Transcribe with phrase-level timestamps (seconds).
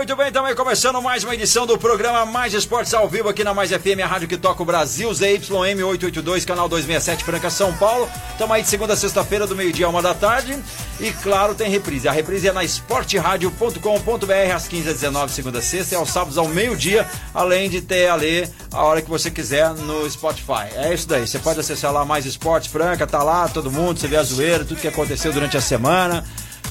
[0.00, 3.52] Muito bem, também começando mais uma edição do programa Mais Esportes ao vivo aqui na
[3.52, 8.08] Mais FM, a rádio que toca o Brasil, ZYM 882, canal 267, Franca, São Paulo.
[8.32, 10.58] Estamos aí de segunda a sexta-feira, do meio-dia a uma da tarde.
[10.98, 12.08] E claro, tem reprise.
[12.08, 16.38] A reprise é na esporteradio.com.br às 15 às 19 segunda a sexta e aos sábados
[16.38, 20.72] ao meio-dia, além de ter a ler a hora que você quiser no Spotify.
[20.76, 21.26] É isso daí.
[21.26, 24.64] Você pode acessar lá Mais Esportes Franca, tá lá todo mundo, você vê a zoeira,
[24.64, 26.24] tudo que aconteceu durante a semana.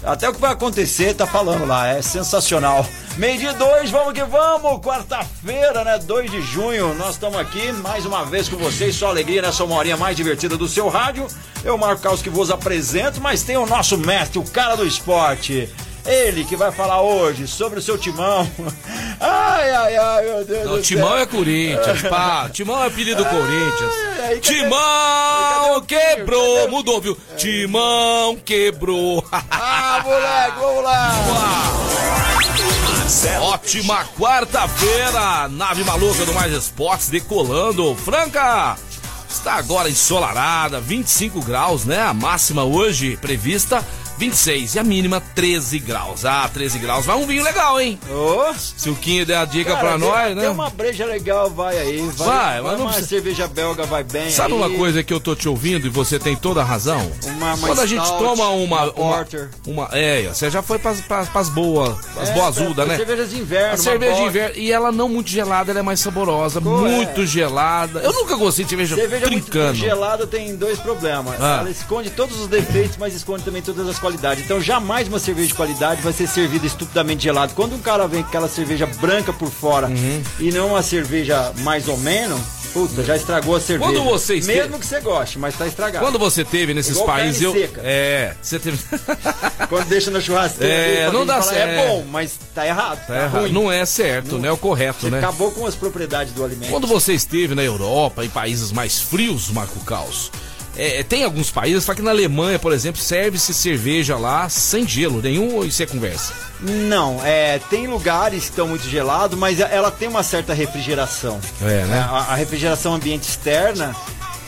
[0.03, 2.85] Até o que vai acontecer, tá falando lá, é sensacional.
[3.17, 4.79] Meio dia 2, vamos que vamos!
[4.79, 5.99] Quarta-feira, né?
[5.99, 9.75] 2 de junho, nós estamos aqui mais uma vez com vocês, só alegria nessa uma
[9.75, 11.27] horinha mais divertida do seu rádio.
[11.65, 15.69] Eu, Marco Carlos, que vos apresento, mas tem o nosso mestre, o cara do esporte.
[16.05, 18.49] Ele que vai falar hoje sobre o seu timão.
[19.21, 21.17] Ai, ai, ai, meu Deus Não, do Timão céu.
[21.17, 22.49] é Corinthians, pá.
[22.53, 23.93] Timão é apelido do Corinthians.
[24.07, 27.17] Ai, cadê- Timão quebrou, mudou, viu?
[27.35, 29.21] Timão quebrou.
[29.51, 31.11] Ah, moleque, vamos lá!
[33.41, 37.93] Ótima quarta-feira, nave maluca do Mais Esportes decolando.
[37.95, 38.77] Franca
[39.29, 42.01] está agora ensolarada, 25 graus, né?
[42.01, 43.85] A máxima hoje prevista
[44.19, 46.25] 26 e a mínima 13 graus.
[46.25, 47.05] Ah, 13 graus.
[47.05, 47.97] Vai um vinho legal, hein?
[48.11, 50.49] Ô, Se o Quinho der a dica cara, pra nós, tem né?
[50.49, 52.01] uma breja legal, vai aí.
[52.17, 54.59] Vai, Vai, mas não uma precisa- cerveja belga vai bem Sabe aí.
[54.59, 57.09] uma coisa que eu tô te ouvindo e você tem toda a razão?
[57.25, 58.81] Uma- uma Quando a gente stout, toma uma.
[58.91, 59.49] uma porter.
[59.65, 62.97] uma, é, você já foi pras, pras, pras boas, as É, boazudas, pra- né?
[62.97, 63.67] Cervejas de inverno.
[63.67, 66.69] A uma cerveja de inverno, e ela não muito gelada, ela é mais saborosa, Pô,
[66.79, 67.25] muito é.
[67.25, 68.01] gelada.
[68.01, 69.75] Eu nunca gostei de cerveja, Cerveja muito trincando.
[69.77, 71.35] gelada tem dois problemas.
[71.39, 71.59] Ah.
[71.61, 74.08] Ela esconde todos os defeitos, mas esconde também todas as qualidades.
[74.41, 77.53] Então jamais uma cerveja de qualidade vai ser servida estupidamente gelada.
[77.55, 80.21] Quando um cara vem com aquela cerveja branca por fora Uhum.
[80.39, 82.39] e não uma cerveja mais ou menos,
[82.73, 83.91] puta, já estragou a cerveja.
[83.91, 86.03] Quando você esteve- Mesmo que você goste, mas tá estragado.
[86.05, 87.51] Quando você teve nesses Igual países, eu.
[87.53, 87.81] seca.
[87.83, 88.77] É, você teve.
[89.69, 91.69] Quando deixa na churrasqueira, É, ali, não dá fala, certo.
[91.69, 93.05] É bom, mas tá errado.
[93.07, 93.41] Tá errado.
[93.41, 93.51] ruim.
[93.51, 94.47] Não é certo, Não- né?
[94.47, 95.17] É o correto, Você né?
[95.19, 96.69] acabou com as propriedades do alimento.
[96.69, 100.31] Quando você esteve na Europa, em países mais frios, Marco Caos,
[100.79, 105.21] é, tem alguns países, só que na Alemanha, por exemplo, serve-se cerveja lá sem gelo
[105.21, 106.33] nenhum ou isso é conversa?
[106.61, 111.39] Não, é, tem lugares que estão muito gelados, mas ela tem uma certa refrigeração.
[111.61, 112.07] É, né?
[112.09, 113.95] A, a refrigeração ambiente externa,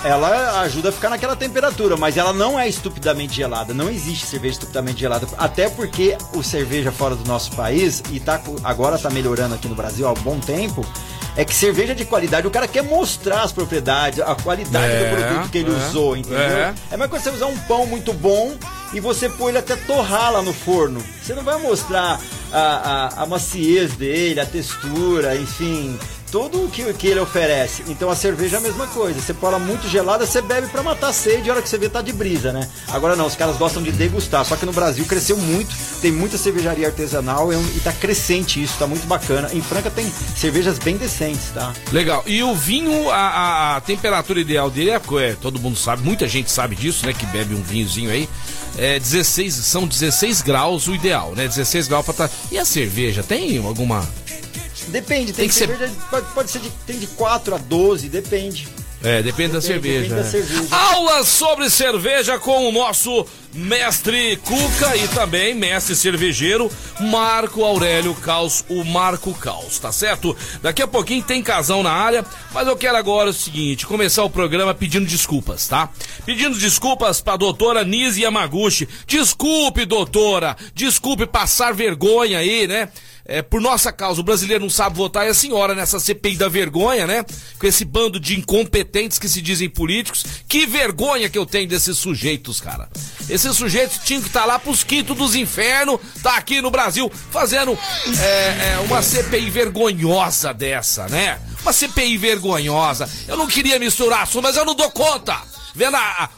[0.04, 3.74] ela ajuda a ficar naquela temperatura, mas ela não é estupidamente gelada.
[3.74, 5.28] Não existe cerveja estupidamente gelada.
[5.38, 9.76] Até porque o cerveja fora do nosso país, e tá, agora tá melhorando aqui no
[9.76, 10.86] Brasil há um bom tempo,
[11.36, 15.16] é que cerveja de qualidade, o cara quer mostrar as propriedades, a qualidade É, do
[15.16, 16.40] produto que ele é, usou, entendeu?
[16.40, 16.74] é.
[16.92, 18.54] É mais quando você usar um pão muito bom
[18.94, 21.02] e você pôr ele até torrar lá no forno.
[21.24, 22.20] Você não vai mostrar
[22.52, 25.98] a, a, a maciez dele, a textura, enfim,
[26.32, 27.84] tudo o que, que ele oferece.
[27.88, 29.20] Então a cerveja é a mesma coisa.
[29.20, 31.78] Você põe ela muito gelada, você bebe pra matar a sede, a hora que você
[31.78, 32.68] vê tá de brisa, né?
[32.88, 34.46] Agora não, os caras gostam de degustar.
[34.46, 38.76] Só que no Brasil cresceu muito, tem muita cervejaria artesanal e, e tá crescente isso,
[38.80, 39.50] tá muito bacana.
[39.54, 41.74] Em Franca tem cervejas bem decentes, tá?
[41.92, 42.24] Legal.
[42.26, 46.28] E o vinho, a, a- a temperatura ideal dele é, é, todo mundo sabe, muita
[46.28, 47.14] gente sabe disso, né?
[47.14, 48.30] Que bebe um vinhozinho aí.
[48.78, 51.46] É 16, são 16 graus o ideal, né?
[51.48, 52.30] 16 graus pra tá.
[52.50, 54.08] E a cerveja, tem alguma.
[54.92, 58.10] Depende, tem, Tem que ser- cerveja, pode, pode ser de, tem de 4 a 12,
[58.10, 58.68] depende.
[59.04, 60.00] É, depende, da Depende- cerveja.
[60.02, 60.30] depende da né?
[60.30, 60.76] cerveja.
[60.76, 68.64] Aulas sobre cerveja com o nosso mestre Cuca e também mestre cervejeiro Marco Aurélio Caos,
[68.70, 70.38] o Marco Caos, tá certo?
[70.62, 74.30] Daqui a pouquinho tem casão na área, mas eu quero agora o seguinte, começar o
[74.30, 75.90] programa pedindo desculpas, tá?
[76.24, 78.88] Pedindo desculpas pra doutora Nise Yamaguchi.
[79.08, 82.90] Desculpe, doutora, desculpe passar vergonha aí, né?
[83.34, 86.50] É, por nossa causa, o brasileiro não sabe votar e a senhora nessa CPI da
[86.50, 87.24] vergonha, né?
[87.58, 90.26] Com esse bando de incompetentes que se dizem políticos.
[90.50, 92.90] Que vergonha que eu tenho desses sujeitos, cara.
[93.30, 97.72] Esses sujeitos tinham que estar lá pros quintos dos infernos, tá aqui no Brasil, fazendo
[98.20, 101.40] é, é, uma CPI vergonhosa dessa, né?
[101.62, 103.10] Uma CPI vergonhosa.
[103.30, 105.38] Eu não queria misturar assunto, mas eu não dou conta.
[105.74, 106.30] Vendo a, a-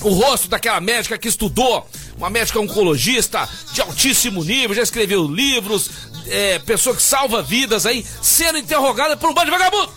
[0.00, 5.88] o rosto daquela médica que estudou, uma médica oncologista de altíssimo nível, já escreveu livros,
[6.26, 9.92] é, pessoa que salva vidas aí, sendo interrogada por um bando de vagabundo!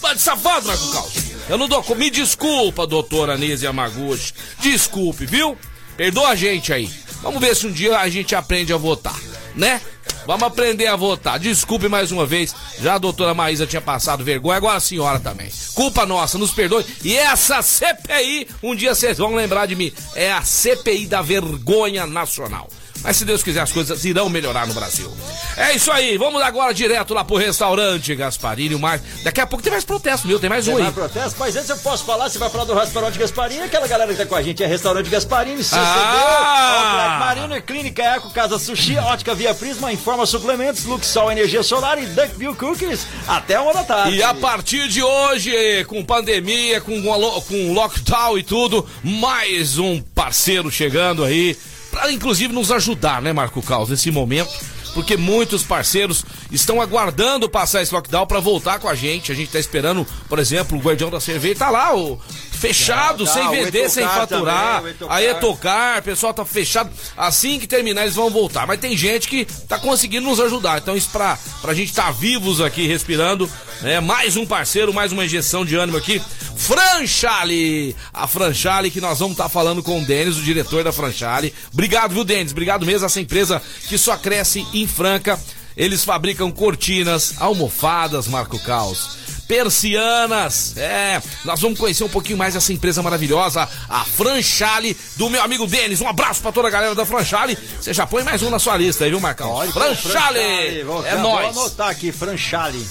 [0.00, 1.12] Bando de safado, Marco Caos!
[1.48, 1.84] Eu não dou.
[1.96, 4.32] Me desculpa, doutora Anísia Yamaguchi.
[4.60, 5.56] Desculpe, viu?
[5.96, 6.90] Perdoa a gente aí.
[7.22, 9.16] Vamos ver se um dia a gente aprende a votar.
[9.54, 9.80] né?
[10.26, 11.38] Vamos aprender a votar.
[11.38, 12.54] Desculpe mais uma vez.
[12.80, 15.50] Já a doutora Maísa tinha passado vergonha, agora a senhora também.
[15.74, 16.84] Culpa nossa, nos perdoe.
[17.04, 22.06] E essa CPI, um dia vocês vão lembrar de mim, é a CPI da vergonha
[22.06, 22.68] nacional.
[23.06, 25.08] Mas se Deus quiser, as coisas irão melhorar no Brasil.
[25.56, 28.74] É isso aí, vamos agora direto lá pro restaurante Gasparini.
[28.74, 29.00] Mais...
[29.22, 30.90] Daqui a pouco tem mais protesto, meu, tem mais Tem um aí.
[30.90, 31.36] protesto?
[31.38, 34.26] Mas antes eu posso falar, você vai falar do restaurante Gasparini, aquela galera que tá
[34.26, 37.20] com a gente é restaurante Gasparini, CCD, Ah!
[37.20, 42.06] Outlet Marino, Clínica Eco, Casa Sushi, Ótica Via Prisma, Informa Suplementos, Luxol Energia Solar e
[42.06, 44.16] Duckville Cookies, até uma da tarde.
[44.16, 47.00] E a partir de hoje, com pandemia, com,
[47.46, 51.56] com lockdown e tudo, mais um parceiro chegando aí,
[51.96, 54.50] para inclusive nos ajudar, né, Marco Caos, nesse momento.
[54.94, 59.32] Porque muitos parceiros estão aguardando passar esse lockdown para voltar com a gente.
[59.32, 62.20] A gente tá esperando, por exemplo, o Guardião da Cerveja tá lá, o
[62.52, 64.76] fechado, Tá, tá, sem vender, sem faturar.
[64.78, 65.22] também, Etocar.
[65.22, 66.90] É tocar, o pessoal tá fechado.
[67.16, 68.66] Assim que terminar, eles vão voltar.
[68.66, 70.78] Mas tem gente que tá conseguindo nos ajudar.
[70.78, 73.50] Então, isso pra, pra gente estar tá vivos aqui, respirando.
[73.82, 74.00] né?
[74.00, 76.20] mais um parceiro, mais uma injeção de ânimo aqui.
[76.56, 77.94] Franchale!
[78.12, 81.52] A Franchale que nós vamos estar falando com o Denis, o diretor da Franchale.
[81.72, 82.52] Obrigado, viu, Denis?
[82.52, 85.38] Obrigado mesmo, essa empresa que só cresce em Franca.
[85.76, 89.26] Eles fabricam cortinas, almofadas, Marco Caos.
[89.46, 95.40] Persianas, é, nós vamos conhecer um pouquinho mais essa empresa maravilhosa, a Franchale, do meu
[95.42, 96.00] amigo Denis.
[96.00, 97.56] Um abraço pra toda a galera da Franchale.
[97.80, 99.50] Você já põe mais um na sua lista aí, viu, Marcão?
[99.50, 100.82] Olha, Franchale!
[100.84, 101.56] Vou- É vou nóis!
[101.56, 102.84] anotar aqui, Franchale.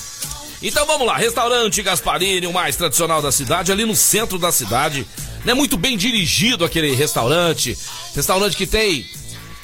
[0.62, 5.06] Então vamos lá, restaurante Gasparini, o mais tradicional da cidade, ali no centro da cidade.
[5.44, 7.78] Não é muito bem dirigido aquele restaurante.
[8.16, 9.06] Restaurante que tem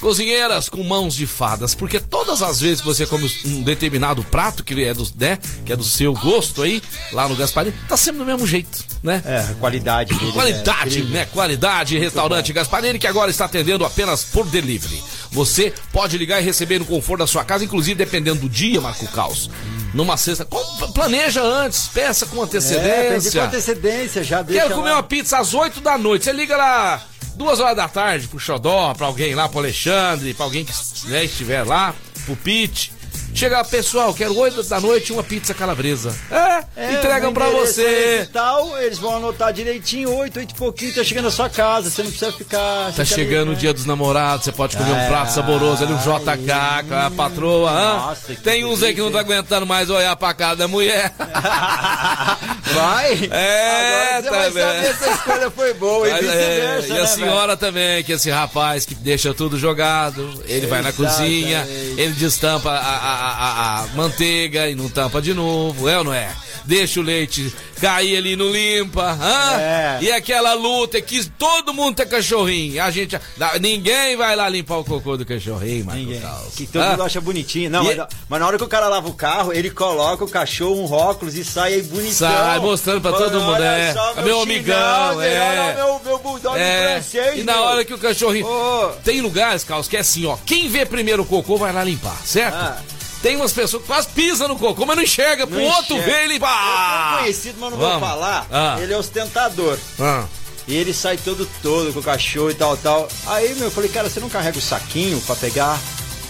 [0.01, 4.63] cozinheiras com mãos de fadas, porque todas as vezes que você come um determinado prato
[4.63, 6.81] que é do, né, que é do seu gosto aí,
[7.13, 9.21] lá no Gasparini, tá sempre do mesmo jeito, né?
[9.25, 10.31] É, qualidade dele.
[10.31, 11.25] Qualidade, é né?
[11.31, 15.01] Qualidade, restaurante Gasparini, que agora está atendendo apenas por delivery.
[15.31, 19.07] Você pode ligar e receber no conforto da sua casa, inclusive dependendo do dia, Marco
[19.07, 19.49] Caos.
[19.93, 20.43] Numa sexta.
[20.45, 20.59] com-
[20.93, 23.43] Planeja antes, peça com É, pede com antecedência.
[23.45, 24.95] antecedência, já deixa Quero comer lá.
[24.97, 26.25] uma pizza às 8 da noite.
[26.25, 27.01] Você liga lá
[27.41, 30.71] duas horas da tarde pro Xodó, pra alguém lá, pro Alexandre, pra alguém que
[31.07, 31.95] né, estiver lá,
[32.25, 32.93] pro Pete.
[33.33, 36.13] Chega, pessoal, quero 8 da noite uma pizza calabresa.
[36.29, 38.19] É, É, entregam pra é você.
[38.23, 41.89] e tal, eles vão anotar direitinho, 8, 8 e pouquinho, tá chegando na sua casa,
[41.89, 42.91] você não precisa ficar...
[42.93, 45.91] Tá chegando ali, o dia dos namorados, você pode comer um Ah, prato saboroso ali,
[45.93, 47.71] um JK com a patroa.
[47.71, 51.11] Nossa, Tem uns aí que não tá aguentando mais olhar pra cara da mulher.
[52.73, 53.29] Vai?
[53.31, 54.63] É, Agora você tá vai vendo?
[54.85, 58.03] saber se a escolha foi boa e Mas, é, vice-versa, e né, a senhora também,
[58.03, 61.17] que esse rapaz que deixa tudo jogado, ele vai na Exatamente.
[61.17, 61.67] cozinha,
[61.97, 66.13] ele destampa a, a, a- a manteiga e não tampa de novo, é ou não
[66.13, 66.29] é?
[66.63, 67.51] Deixa o leite
[67.81, 69.59] cair ali, não limpa, hã?
[69.59, 69.97] É.
[70.01, 73.19] E aquela luta que todo mundo tem cachorrinho, a gente,
[73.59, 76.21] ninguém vai lá limpar o cocô do cachorrinho, Marco Ninguém.
[76.21, 76.53] Caos.
[76.55, 76.91] Que todo Hã?
[76.91, 77.67] mundo acha bonitinho.
[77.71, 80.29] Não, E- mas, mas na hora que o cara lava o carro, ele coloca o
[80.29, 82.13] cachorro, um óculos e sai aí bonitão.
[82.29, 83.95] Sai mostrando pra todo mundo, é.
[84.17, 85.73] É meu amigão, chinelo, é.
[85.77, 87.39] Meu, meu bulldog É, francês.
[87.39, 87.63] e na meu.
[87.63, 88.45] hora que o cachorrinho.
[88.45, 88.89] Ô.
[89.03, 90.37] Tem lugares, Carlos, que é assim, ó.
[90.45, 92.53] Quem vê primeiro o cocô vai lá limpar, certo?
[92.55, 92.77] Ah.
[93.21, 95.45] Tem umas pessoas que quase pisam no cocô, mas não enxerga.
[95.45, 96.11] Pro Não outro enxerga.
[96.11, 96.39] ver ele.
[96.43, 97.17] Ah!
[97.19, 97.99] conhecido, mas não Vamos.
[97.99, 98.47] vou falar.
[98.51, 98.77] Ah.
[98.81, 99.77] Ele é ostentador.
[99.99, 100.25] Ah.
[100.67, 103.07] E ele sai todo todo com o cachorro e tal, tal.
[103.27, 105.79] Aí, meu, eu falei, cara, você não carrega o saquinho pra pegar?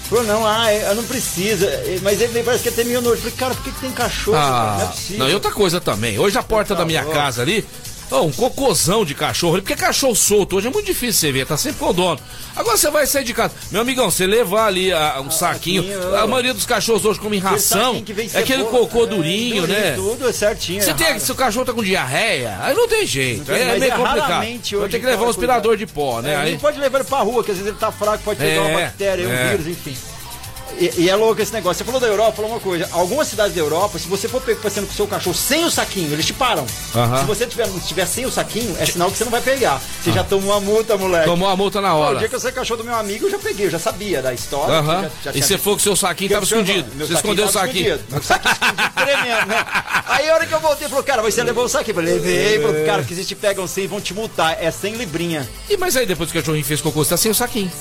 [0.10, 1.70] Falou, não, ah, é, eu não precisa.
[2.02, 3.16] Mas ele parece que tem meio nojo.
[3.16, 4.38] Eu falei, cara, por que, que tem cachorro?
[4.38, 5.20] Ah, não é possível.
[5.20, 6.20] não, e outra coisa também.
[6.20, 7.66] Hoje a porta da minha casa ali,
[8.12, 11.46] ó, um cocôzão de cachorro ali, porque cachorro solto hoje é muito difícil você ver,
[11.46, 12.20] tá sempre com o dono.
[12.56, 13.54] Agora você vai sair de casa.
[13.72, 15.84] Meu amigão, você levar ali ah, um saquinho.
[15.84, 16.28] saquinho, A ó.
[16.28, 17.96] maioria dos cachorros hoje comem ração.
[17.96, 19.94] É aquele cebola, cocô é, durinho, né?
[19.96, 20.82] Tudo é certinho.
[20.82, 21.20] Você é tem, raro.
[21.20, 23.50] se o cachorro tá com diarreia, aí não tem jeito.
[23.50, 24.80] Não é mas meio é complicado.
[24.80, 26.34] Vai ter que levar um ela aspirador de pó, né?
[26.34, 28.40] É, Aí, Nem pode levar ele pra rua, que às vezes ele tá fraco, pode
[28.40, 29.50] pegar É, uma bactéria, um é.
[29.50, 29.96] vírus, enfim.
[30.80, 31.78] E, e é louco esse negócio.
[31.80, 32.88] Você falou da Europa, falou uma coisa.
[32.92, 35.70] Algumas cidades da Europa, se você for pego passeando com o seu cachorro sem o
[35.72, 36.66] saquinho, eles te param.
[36.68, 39.82] Se você tiver, estiver sem o saquinho, é sinal que você não vai pegar.
[40.04, 41.26] Você já tomou uma multa, moleque.
[41.26, 42.20] tomou a multa na Ó, O hora.
[42.20, 44.22] dia que eu saí o cachorro do meu amigo, eu já peguei, eu já sabia
[44.22, 44.82] da história.
[44.84, 46.90] Já- já E você foi com o seu saquinho, tava escondido.
[46.96, 48.00] meu Você escondeu o saquinho.
[48.10, 49.66] Meu saquinho escondido tremendo, né?
[50.08, 51.92] Aí a hora que eu voltei, falou, cara, você levou o saquinho?
[51.92, 54.58] Eu falei, levei, falou, cara, porque se te pegam sem, vão te multar.
[54.60, 55.48] É 100 librinha.
[55.70, 57.72] E mas aí depois que o cachorrinho fez cocô, você tá sem o saquinho.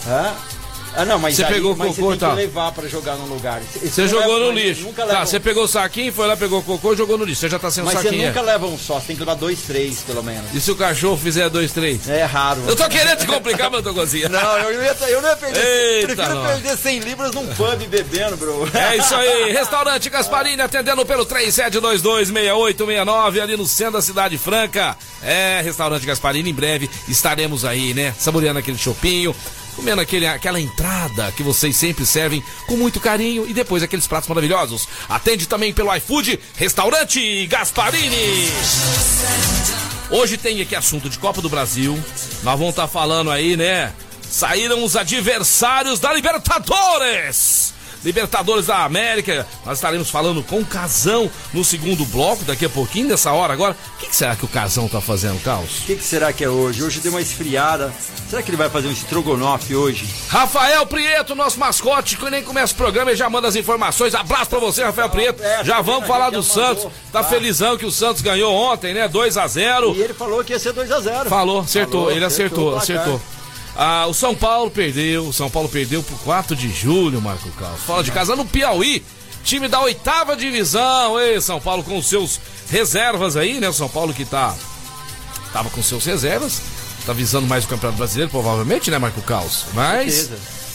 [0.97, 2.31] Ah, não, mas Você aí, pegou mas cocô, você tem tá?
[2.31, 3.61] que levar pra jogar num lugar.
[3.83, 4.83] Você jogou no lixo.
[4.83, 7.25] Nunca Tá, leva, você pegou o saquinho, foi lá, pegou o cocô e jogou no
[7.25, 7.41] lixo.
[7.43, 8.27] Você já tá sem o mas você saquinho.
[8.29, 10.53] nunca leva um só, você tem que levar dois, três, pelo menos.
[10.55, 12.09] E se o cachorro fizer dois, três?
[12.09, 12.63] É raro.
[12.67, 14.29] Eu tô querendo te complicar, mas eu tô cozinha.
[14.29, 15.65] Não, eu não ia, eu não ia perder.
[15.65, 16.53] Eita, prefiro nós.
[16.53, 18.69] perder 100 libras num pub bebendo, bro.
[18.75, 24.97] É isso aí, restaurante Gasparini atendendo pelo 37226869 ali no centro da cidade franca.
[25.23, 28.15] É, restaurante Gasparini, em breve estaremos aí, né?
[28.19, 29.35] Saboreando aquele chopinho.
[29.81, 34.29] Comendo aquele, aquela entrada que vocês sempre servem com muito carinho e depois aqueles pratos
[34.29, 34.87] maravilhosos.
[35.09, 38.53] Atende também pelo iFood, Restaurante Gasparini.
[40.11, 41.95] Hoje tem aqui assunto de Copa do Brasil.
[42.43, 43.95] Nós vamos estar tá falando aí, né?
[44.21, 47.73] Saíram os adversários da Libertadores.
[48.05, 49.47] Libertadores da América.
[49.65, 53.77] Nós estaremos falando com o Casão no segundo bloco, daqui a pouquinho, nessa hora agora.
[53.97, 55.81] O que, que será que o Casão tá fazendo, Caos?
[55.81, 56.83] O que, que, será que é hoje?
[56.83, 57.93] Hoje deu uma esfriada.
[58.29, 60.07] Será que ele vai fazer um estrogonofe hoje?
[60.29, 64.15] Rafael Prieto, nosso mascote, que nem começa o programa e já manda as informações.
[64.15, 65.43] Abraço pra você, Rafael Prieto.
[65.43, 66.85] É, já vamos falar do Santos.
[66.85, 66.93] Mandou.
[67.13, 69.09] Tá, tá felizão que o Santos ganhou ontem, né?
[69.09, 72.01] 2 a 0 E ele falou que ia ser 2 a 0 Falou, acertou.
[72.03, 73.15] Falou, ele acertou, acertou.
[73.15, 73.40] acertou.
[73.83, 77.81] Ah, o São Paulo perdeu, o São Paulo perdeu por 4 de julho, Marco Carlos.
[77.81, 79.03] Fala de casa no Piauí,
[79.43, 81.19] time da oitava divisão.
[81.19, 83.71] Ei, São Paulo com seus reservas aí, né?
[83.71, 84.55] O São Paulo que tá
[85.51, 86.61] tava com seus reservas,
[87.07, 89.65] tá visando mais o Campeonato Brasileiro, provavelmente, né, Marco Carlos?
[89.73, 90.31] Mas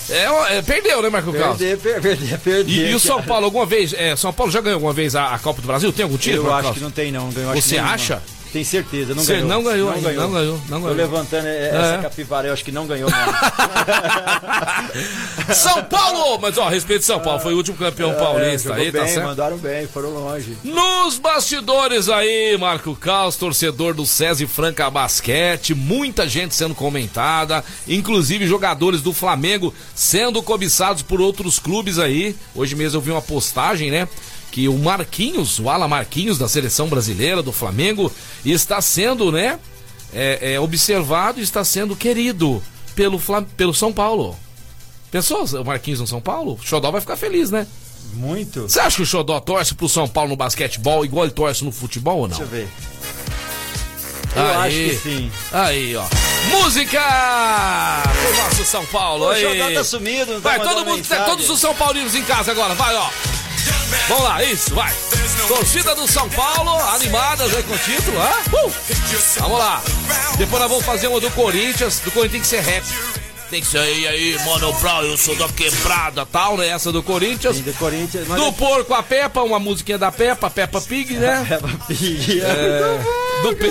[0.10, 1.60] é, é, perdeu, né, Marco Carlos?
[1.60, 2.74] Perder, perder, perder.
[2.74, 5.36] E, e, o São Paulo, alguma vez, é, São Paulo já ganhou alguma vez a,
[5.36, 5.94] a Copa do Brasil?
[5.94, 6.48] Tem algum título?
[6.48, 6.78] Eu acho Carlos?
[6.80, 7.30] que não tem, não.
[7.30, 8.24] Ganhou, Você acha?
[8.56, 9.50] Tem certeza, não Você ganhou.
[9.50, 10.22] Não ganhou, não ganhou.
[10.22, 10.96] Não ganhou, não ganhou.
[10.96, 12.02] Tô levantando essa é.
[12.02, 13.10] capivara, eu acho que não ganhou
[15.54, 16.40] São Paulo!
[16.42, 19.00] Mas ó, a respeito de São Paulo, foi o último campeão é, paulista aí, tá
[19.00, 19.26] bem, tá certo?
[19.26, 20.58] Mandaram bem, foram longe.
[20.64, 28.48] Nos bastidores aí, Marco Caos, torcedor do SESI Franca Basquete, muita gente sendo comentada, inclusive
[28.48, 32.34] jogadores do Flamengo sendo cobiçados por outros clubes aí.
[32.56, 34.08] Hoje mesmo eu vi uma postagem, né?
[34.56, 38.10] que o Marquinhos, o Ala Marquinhos da seleção brasileira, do Flamengo,
[38.52, 39.60] está sendo, né,
[40.14, 42.62] é, é, observado e está sendo querido
[42.96, 43.20] pelo,
[43.58, 44.38] pelo São Paulo.
[45.12, 46.60] Pensou o Marquinhos no São Paulo?
[46.62, 47.66] O Xodó vai ficar feliz, né?
[48.14, 48.64] Muito.
[48.64, 51.72] Você acha que o Xodó torce pro São Paulo no basquetebol igual ele torce no
[51.72, 52.38] futebol ou não?
[52.38, 52.68] Deixa eu ver.
[54.36, 55.32] Eu aí, acho que sim.
[55.52, 56.06] Aí, ó.
[56.52, 57.02] Música
[58.04, 59.30] pro nosso São Paulo.
[59.30, 62.52] O Xodó tá sumido, não tá Vai, todo mundo, todos os São Paulinos em casa
[62.52, 63.10] agora, vai, ó.
[64.08, 64.94] Vamos lá, isso, vai.
[65.48, 68.44] Torcida do São Paulo, animadas aí com o título, ah?
[68.54, 68.72] Uh!
[69.40, 69.82] Vamos lá.
[70.38, 72.00] Depois nós vamos fazer uma do Corinthians.
[72.00, 72.86] Do Corinthians tem que ser rap.
[73.50, 76.68] Tem que ser aí, aí, Mano Brown, eu sou da quebrada tal, né?
[76.68, 77.58] Essa do Corinthians.
[77.58, 78.28] Sim, do Corinthians.
[78.28, 81.46] Do Porco a Peppa, uma musiquinha da Peppa, Peppa Pig, né?
[81.50, 82.42] Peppa Pig.
[82.42, 83.25] É...
[83.42, 83.70] Do Pe...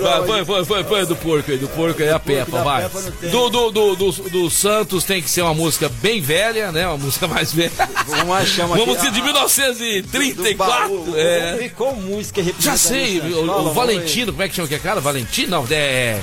[0.00, 2.88] vai, foi, foi, foi, foi do porco aí, do porco aí a Peppa, vai.
[3.30, 6.86] Do, do, do, do, do Santos tem que ser uma música bem velha, né?
[6.86, 7.72] Uma música mais velha.
[8.06, 11.14] Vamos achar uma Vamos ser de 1934.
[11.16, 11.70] é.
[11.76, 15.00] Qual música Já sei, o, Valentino, como é que chama que é cara?
[15.00, 15.50] Valentino?
[15.50, 16.20] Não, é.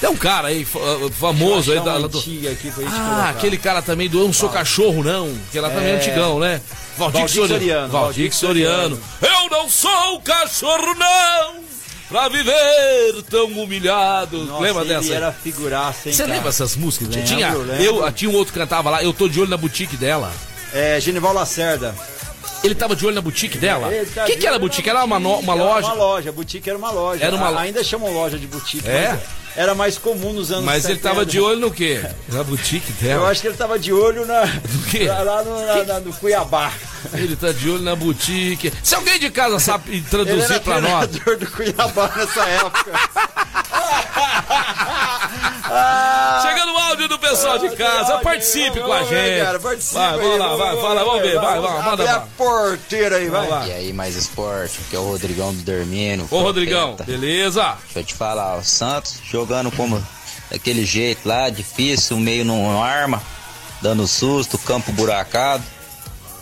[0.00, 2.18] Tem um cara aí famoso aí da, do...
[2.18, 5.32] aqui pra Ah, aquele cara também do Eu Não Sou Cachorro, não.
[5.50, 6.60] Que ela também é antigão, né?
[6.96, 7.88] Valdir Soriano.
[7.88, 9.00] Valdir Soriano.
[9.20, 11.66] Eu não sou cachorro, não!
[12.08, 14.44] Pra viver tão humilhado.
[14.44, 15.14] Nossa, lembra ele dessa?
[15.14, 17.08] era figuraça, hein, Você lembra essas músicas?
[17.08, 17.74] Lembro, tinha, lembro.
[17.82, 20.32] Eu, tinha um outro que cantava lá, eu tô de olho na boutique dela.
[20.72, 21.94] É, Genival Lacerda.
[22.64, 23.88] Ele tava de olho na boutique dela?
[23.88, 24.88] O tá que, que era a boutique?
[24.88, 25.86] Era uma, no, uma loja?
[25.86, 27.24] Era uma loja, a boutique era uma loja.
[27.24, 27.60] Era uma...
[27.60, 28.88] Ainda chamam loja de boutique.
[28.88, 29.18] É?
[29.56, 30.92] era mais comum nos anos Mas 70.
[30.92, 32.04] ele tava de olho no quê?
[32.28, 33.22] Na boutique dela?
[33.22, 35.08] Eu acho que ele tava de olho na, no quê?
[35.08, 36.70] lá no, na, na, no Cuiabá.
[37.14, 38.72] Ele tá de olho na boutique.
[38.82, 41.08] Se alguém de casa sabe traduzir pra nós.
[41.26, 42.92] Ele do Cuiabá nessa época.
[46.42, 49.44] Chega no áudio do pessoal de casa, participe com a gente.
[49.44, 52.14] Cara, participe vai, vamos lá, vai, fala, vamos ver, vai, vai, manda lá.
[52.16, 53.68] a porteira aí, vai.
[53.68, 56.26] E aí, mais esporte, que é o Rodrigão do Dormino.
[56.30, 57.76] Ô, Rodrigão, beleza?
[57.84, 60.02] Deixa eu te falar, o Santos jogando como
[60.50, 63.20] daquele jeito lá, difícil, meio não arma,
[63.82, 65.64] dando susto, campo buracado.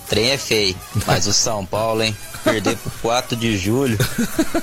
[0.09, 0.77] Trem é feio,
[1.07, 2.15] mas o São Paulo, hein?
[2.45, 3.97] Perder pro 4 de julho.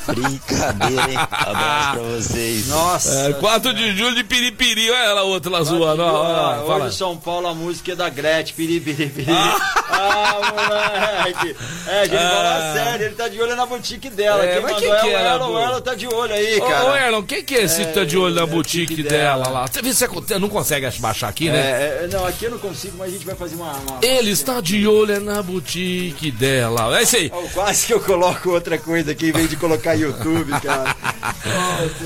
[0.06, 1.18] Brincadeira, hein?
[1.32, 2.68] Abraço pra vocês.
[2.68, 3.30] Nossa.
[3.30, 4.90] É, 4 de julho de piripiri.
[4.92, 6.04] Olha ela outra lá zoando.
[6.04, 9.08] Hoje São Paulo a música é da Gretchen, piripiri.
[9.10, 9.32] Piri.
[9.32, 9.58] Ah.
[9.90, 11.56] ah, moleque.
[11.88, 12.30] É, gente, ah.
[12.30, 14.44] falar sério, ele tá de olho na boutique dela.
[14.46, 16.34] É, Quem mas mandou que que é o era, Erlon, o Erlon tá de olho
[16.34, 16.92] aí, ô, cara.
[16.92, 19.66] Ô, Erlon, quem que é esse que tá de olho na é, boutique dela, lá?
[19.68, 21.60] Você, você não consegue baixar aqui, né?
[22.04, 23.72] É, não, aqui eu não consigo, mas a gente vai fazer uma...
[23.72, 24.00] uma...
[24.02, 27.00] Ele está de olho na boutique dela.
[27.00, 27.32] É isso aí.
[27.34, 30.94] Oh, quase que eu coloco outra coisa aqui em vez de colocar YouTube, cara.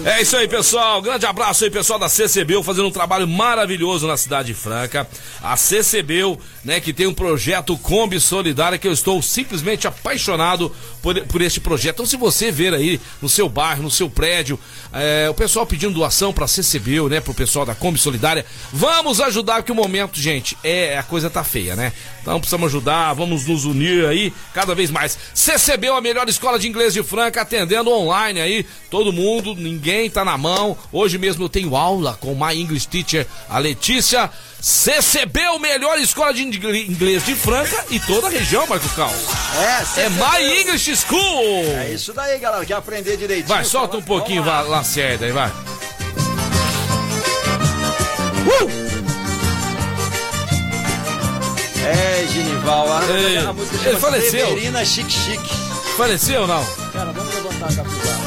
[0.06, 1.02] é isso aí, pessoal.
[1.02, 5.08] Grande abraço aí, pessoal da CCBU, fazendo um trabalho maravilhoso na Cidade Franca.
[5.42, 11.20] A CCBU, né, que tem um projeto Kombi Solidária que eu estou simplesmente apaixonado por,
[11.22, 11.96] por este projeto.
[11.96, 14.60] Então, se você ver aí no seu bairro, no seu prédio,
[14.96, 19.20] é, o pessoal pedindo doação para a CCBU, né, pro pessoal da Kombi Solidária, vamos
[19.20, 21.92] ajudar que o momento, gente, é a coisa tá feia, né?
[22.22, 25.18] Então precisamos ajudar, vamos nos unir aí cada vez mais.
[25.34, 30.24] CCB, a melhor escola de inglês de Franca, atendendo online aí, todo mundo, ninguém tá
[30.24, 30.78] na mão.
[30.92, 34.32] Hoje mesmo eu tenho aula com My English Teacher, a Letícia.
[34.70, 39.14] CCB, a melhor escola de inglês de Franca e toda a região, Marco Cal.
[39.60, 41.66] É, É My English School.
[41.78, 42.66] É isso daí, galera.
[42.66, 43.48] Quer aprender direitinho?
[43.48, 45.52] Vai, solta um pouquinho, vai, Lacerda aí, vai.
[48.48, 48.72] Uh!
[51.86, 52.92] É, Genival.
[52.92, 54.48] A, Ei, a música ele chama faleceu.
[54.48, 55.56] Severina Chique Chique.
[55.96, 56.66] Faleceu ou não?
[56.92, 58.25] Cara, vamos levantar a capivara.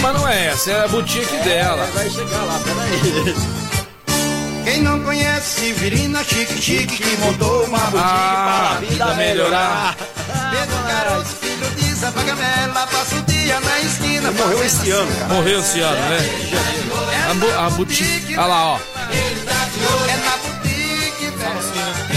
[0.00, 1.82] Mas não é essa, é a boutique dela.
[1.84, 3.34] É, vai chegar lá, peraí.
[4.64, 9.96] Quem não conhece Severina Chique Chique que montou uma boutique Ah, para a vida melhorar.
[10.50, 14.28] Pedro Caras, filho de Zapagamela, passa o dia na esquina.
[14.28, 15.34] Ele morreu esse ano, cara.
[15.34, 16.18] Morreu esse ano, né?
[17.30, 18.34] A, bu- a boutique.
[18.36, 18.76] Olha lá, ó.
[18.76, 20.27] É velho.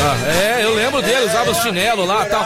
[0.03, 2.43] Ah, é, eu lembro dele, usava os chinelos lá e tal.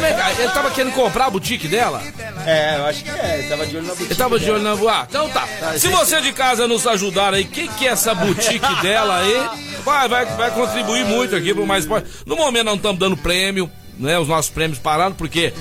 [0.00, 2.02] Mas ele tava querendo comprar a boutique dela?
[2.46, 3.38] É, eu acho que é.
[3.40, 4.12] Ele tava de olho na boutique.
[4.12, 5.06] Ele tava de olho na boa.
[5.08, 5.46] Então tá.
[5.76, 9.50] Se você de casa nos ajudar aí, quem que é essa boutique dela aí?
[9.84, 11.86] Vai, vai, vai contribuir muito aqui pro Mais.
[12.24, 14.18] No momento não estamos dando prêmio, né?
[14.18, 15.52] Os nossos prêmios pararam, porque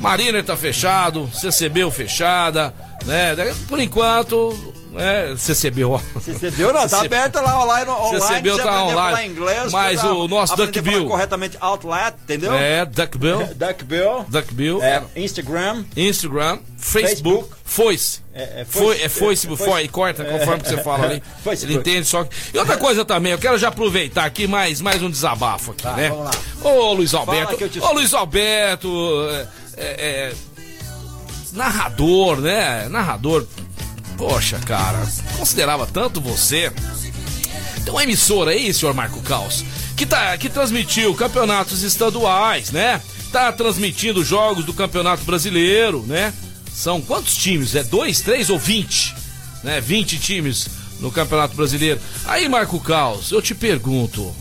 [0.00, 2.72] Mariner tá fechado, CCBU fechada,
[3.04, 3.34] né?
[3.68, 5.34] Por enquanto, né?
[5.36, 6.00] CCBU.
[6.20, 7.06] CCBU não, tá CCB.
[7.16, 7.90] aberto lá online.
[7.90, 9.28] online CCBU você tá online.
[9.32, 11.06] Inglês, Mas o nosso Duckbill.
[11.06, 12.52] corretamente outlet, entendeu?
[12.54, 14.24] É, Duckbill, Duckbill.
[14.28, 15.84] Duckbill, É, Instagram.
[15.96, 17.48] Instagram, Facebook.
[17.64, 18.20] Foice.
[18.34, 19.02] É, é Foi, foice.
[19.04, 19.88] é foice, É, foi, foice.
[19.88, 21.22] corta conforme que você fala ali.
[21.62, 22.34] Ele entende só que.
[22.54, 26.08] E outra coisa também, eu quero já aproveitar aqui mais, mais um desabafo aqui, né?
[26.10, 26.30] vamos lá.
[26.70, 28.88] Ô Luiz Alberto, te ô Luiz Alberto,
[29.30, 29.86] é, é,
[30.30, 30.34] é,
[31.52, 32.88] narrador, né?
[32.88, 33.46] Narrador.
[34.18, 35.06] Poxa, cara,
[35.36, 36.72] considerava tanto você.
[37.84, 39.64] Tem uma emissora aí, senhor Marco Caos,
[39.96, 43.00] que, tá, que transmitiu campeonatos estaduais, né?
[43.30, 46.34] Tá transmitindo jogos do Campeonato Brasileiro, né?
[46.72, 47.76] São quantos times?
[47.76, 49.14] É dois, três ou vinte?
[49.62, 49.80] Né?
[49.80, 52.00] 20 times no Campeonato Brasileiro.
[52.26, 54.34] Aí, Marco Caos, eu te pergunto.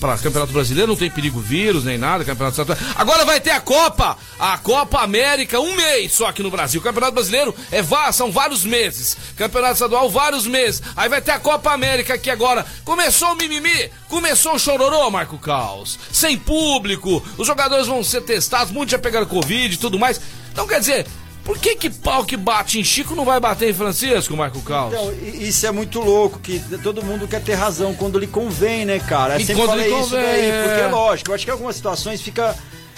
[0.00, 2.78] Para Campeonato Brasileiro não tem perigo vírus nem nada, Campeonato Estadual.
[2.94, 6.80] Agora vai ter a Copa, a Copa América, um mês só aqui no Brasil.
[6.80, 9.16] Campeonato Brasileiro é vá, são vários meses.
[9.36, 10.82] Campeonato Estadual, vários meses.
[10.96, 12.64] Aí vai ter a Copa América aqui agora.
[12.84, 15.98] Começou o mimimi, começou o chororô, Marco Caos.
[16.12, 20.20] Sem público, os jogadores vão ser testados, muitos já pegaram Covid e tudo mais.
[20.52, 21.06] Então quer dizer,
[21.48, 24.92] por que que pau que bate em Chico não vai bater em Francisco, Marco Caos?
[24.92, 28.98] Então, isso é muito louco, que todo mundo quer ter razão quando lhe convém, né,
[28.98, 29.36] cara?
[29.36, 30.62] Eu E sempre falei isso convém, daí, é.
[30.64, 32.54] porque é lógico, eu acho que em algumas situações fica,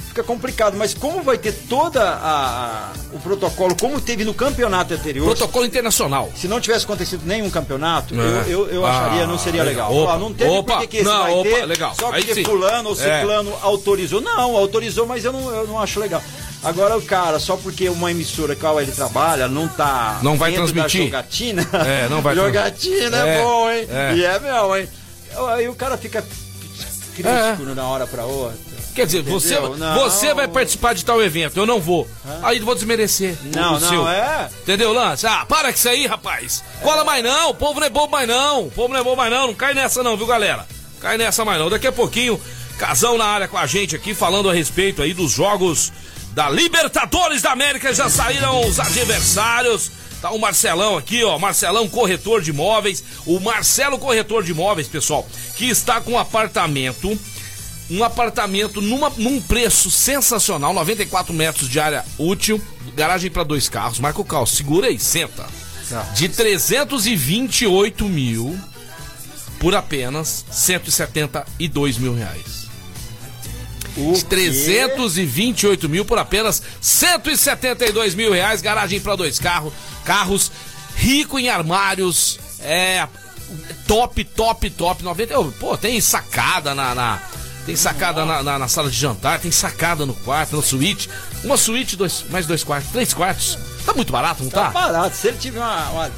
[0.08, 4.94] fica complicado, mas como vai ter toda a, a- o protocolo, como teve no campeonato
[4.94, 6.28] anterior, Protocolo internacional.
[6.34, 8.18] se não tivesse acontecido nenhum campeonato, É.
[8.18, 9.90] eu, eu, eu Ah, acharia, não seria legal.
[9.92, 10.04] legal.
[10.06, 11.94] Opa, não teve opa, por que esse não, vai opa, ter, legal.
[11.94, 13.20] só porque fulano ou É.
[13.20, 14.20] ciclano autorizou.
[14.20, 16.20] Não, autorizou, mas eu não, eu não acho legal.
[16.62, 21.04] Agora o cara, só porque uma emissora que ele trabalha não tá Não vai transmitir.
[21.04, 21.66] jogatina.
[21.86, 23.86] É, não vai Jogatina é, É, bom, hein?
[23.90, 24.14] é.
[24.14, 24.88] E é mesmo, hein?
[25.54, 26.22] Aí o cara fica
[27.14, 27.74] crítico É.
[27.74, 28.58] na hora pra outra.
[28.94, 29.58] Quer dizer, você?
[29.58, 29.94] Não.
[30.00, 32.06] você vai participar de tal evento, eu não vou.
[32.42, 33.36] Aí vou desmerecer.
[33.54, 34.08] Não, não, seu.
[34.08, 34.50] é.
[34.62, 35.26] Entendeu, Lance?
[35.26, 36.62] Ah, para com isso aí, rapaz.
[36.82, 38.66] Cola mais não, o povo não é bobo mais não.
[38.66, 39.46] O povo não é bobo mais não.
[39.46, 40.66] Não cai nessa não, viu, galera?
[41.00, 41.70] Cai nessa mais não.
[41.70, 42.38] Daqui a pouquinho,
[42.78, 45.92] Casão na área com a gente aqui, falando a respeito aí dos jogos
[46.32, 47.92] da Libertadores da América.
[47.94, 49.90] Já saíram os adversários.
[50.20, 51.38] Tá o Marcelão aqui, ó.
[51.38, 53.02] Marcelão, corretor de imóveis.
[53.24, 57.18] O Marcelo, corretor de imóveis, pessoal, que está com um apartamento
[57.90, 62.62] um apartamento numa, num preço sensacional, 94 metros de área útil,
[62.94, 63.98] garagem para dois carros.
[63.98, 65.44] Marco Cal, segura aí, senta.
[66.14, 68.56] De 328 mil
[69.58, 72.59] por apenas 172 mil reais.
[73.96, 74.26] O De quê?
[74.28, 79.72] 328 mil por apenas 172 mil reais, garagem para dois carros,
[80.04, 80.50] carros,
[80.96, 83.06] rico em armários, é
[83.86, 85.38] top, top, top, 90.
[85.38, 87.22] Ô, Pô, tem sacada na, na-
[87.66, 91.08] tem sacada na, na- na sala de jantar, tem sacada no quarto, na suíte,
[91.44, 93.58] uma suíte, dois, mais dois quartos, três quartos.
[93.84, 94.70] Tá muito barato, não Tá tá?
[94.70, 95.16] barato.
[95.16, 96.10] Se ele tiver uma, uma,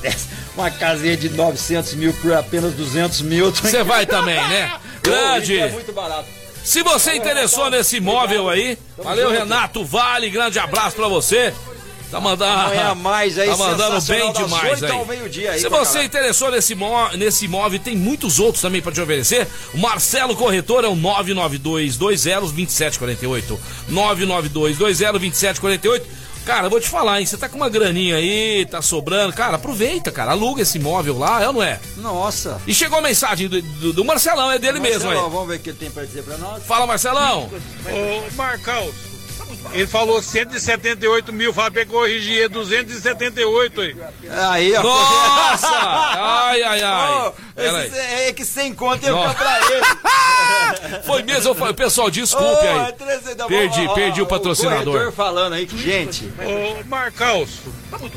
[0.56, 3.50] uma casinha de 900 mil por apenas 200 mil...
[3.50, 4.72] Você vai também, né?
[5.02, 5.58] Grande.
[5.58, 6.26] É muito barato.
[6.64, 9.30] Se você interessou nesse imóvel aí, valeu.
[9.30, 11.52] Renato Vale, grande abraço pra você.
[12.10, 15.48] Tá mandando, Amanhã mais aí, tá mandando bem demais 8 aí.
[15.48, 16.04] aí Se você galera.
[16.04, 16.76] interessou nesse,
[17.16, 19.48] nesse imóvel, tem muitos outros também pra te oferecer.
[19.72, 21.96] O Marcelo Corretor é o 992
[22.52, 22.70] 20
[26.44, 26.44] 2748.
[26.44, 26.44] 992 20 2748.
[26.44, 27.26] Cara, eu vou te falar, hein?
[27.26, 29.32] Você tá com uma graninha aí, tá sobrando.
[29.32, 30.32] Cara, aproveita, cara.
[30.32, 31.78] Aluga esse imóvel lá, é ou não é?
[31.96, 32.60] Nossa.
[32.66, 35.32] E chegou a mensagem do, do, do Marcelão, é dele mesmo Marcelão, aí.
[35.32, 36.64] Vamos ver o que ele tem pra dizer pra nós.
[36.64, 37.48] Fala, Marcelão.
[37.86, 38.90] Ô, Marcão,
[39.72, 43.96] ele falou 178 mil, pra corrigir, é 278 aí.
[44.30, 44.82] Aí, ó.
[44.82, 45.68] Nossa!
[46.52, 47.32] Ai, ai, ai.
[47.54, 51.02] Pera esse- é que sem conta eu pra ele.
[51.06, 52.92] Foi mesmo, eu falei, pessoal, desculpe é aí.
[52.92, 54.84] 13 da- Perdi, perdi o patrocinador.
[54.92, 57.46] corretor falando aí gente, Ô, Marcão,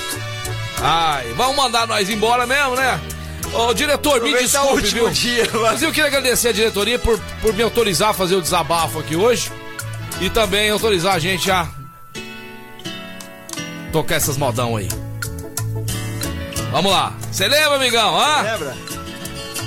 [0.81, 3.01] Ai, vamos mandar nós embora mesmo, né?
[3.55, 5.11] Ô, diretor, me desculpe, último viu?
[5.11, 5.73] dia, vai.
[5.73, 9.17] Mas eu queria agradecer a diretoria por, por me autorizar a fazer o desabafo aqui
[9.17, 9.51] hoje.
[10.21, 11.69] E também autorizar a gente a
[13.93, 14.89] tocar essas modão aí.
[16.73, 17.13] Vamos lá.
[17.31, 18.19] Você lembra, amigão?
[18.19, 18.43] Hã?
[18.43, 18.77] lembra?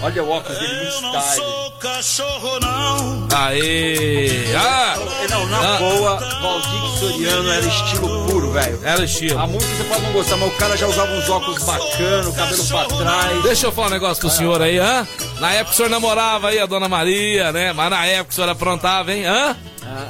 [0.01, 1.43] Olha o óculos dele muito style.
[1.81, 3.27] cachorro não.
[3.35, 4.45] Aê!
[4.55, 4.95] Ah!
[5.29, 5.77] Não, na Ah.
[5.77, 8.79] boa, Valdir Soriano era estilo puro, velho.
[8.83, 9.39] Era estilo.
[9.39, 12.65] A música você pode não gostar, mas o cara já usava uns óculos bacanos, cabelo
[12.67, 13.43] pra trás.
[13.43, 15.05] Deixa eu falar um negócio com o senhor aí, hã?
[15.39, 17.73] Na época o senhor namorava aí a dona Maria, né?
[17.73, 19.25] Mas na época o senhor aprontava, hein?
[19.25, 19.55] Hã?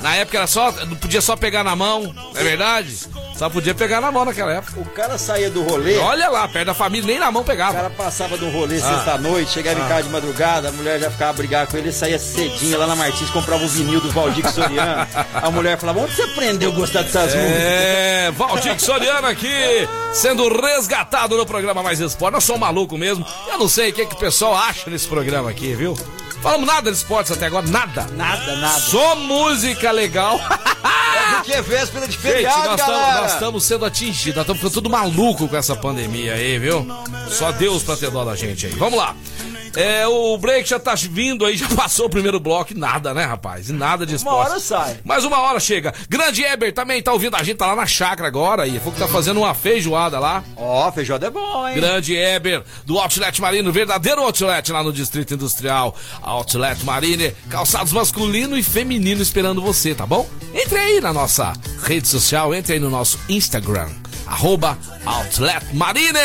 [0.02, 0.72] Na época era só.
[0.86, 2.96] Não podia só pegar na mão, não é verdade?
[3.38, 4.80] Só podia pegar na mão naquela época.
[4.82, 7.74] O cara saía do rolê, Olha lá, perto da família, nem na mão o pegava.
[7.74, 8.96] cara passava do rolê Ah.
[8.96, 12.20] sexta-noite, chegava em casa de madrugada, a mulher já ficava a brigar com ele, saía
[12.20, 15.08] cedinho lá na Martins, comprava o vinil do Valdir Soriano.
[15.34, 17.54] A mulher falava, onde você aprendeu a gostar dessas músicas?
[17.62, 22.36] É, Valdir Soriano aqui, sendo resgatado no programa Mais Esporte.
[22.36, 23.26] Eu sou um maluco mesmo.
[23.48, 25.98] Eu não sei o que, que o pessoal acha nesse programa aqui, viu?
[26.42, 28.08] Falamos nada de esportes até agora, nada.
[28.14, 28.80] Nada, nada.
[28.80, 30.40] Só música legal.
[30.82, 33.22] É porque é véspera de Gente, feriado, nós tamo- galera.
[33.22, 36.88] nós estamos sendo atingidos, nós estamos ficando tudo maluco com essa pandemia aí, viu?
[37.30, 38.72] Só Deus pra ter dó da gente aí.
[38.74, 39.14] Vamos lá.
[39.80, 43.24] É, o break já tá vindo aí, já passou o primeiro bloco e nada, né,
[43.24, 43.70] rapaz?
[43.70, 44.50] E nada de Uma esporte.
[44.52, 44.98] hora sai.
[45.06, 45.94] Mais uma hora chega.
[46.10, 49.00] Grande Eber também tá ouvindo a gente, tá lá na chácara agora e falou que
[49.00, 50.44] tá fazendo uma feijoada lá.
[50.56, 51.76] Ó, feijoada é bom, hein?
[51.76, 55.96] Grande Eber, do Outlet Marine, verdadeiro Outlet lá no Distrito Industrial.
[56.22, 60.28] Outlet Marine, calçados masculino e feminino esperando você, tá bom?
[60.54, 63.90] Entre aí na nossa rede social, entre aí no nosso Instagram,
[64.30, 66.20] arroba Outlet Marine.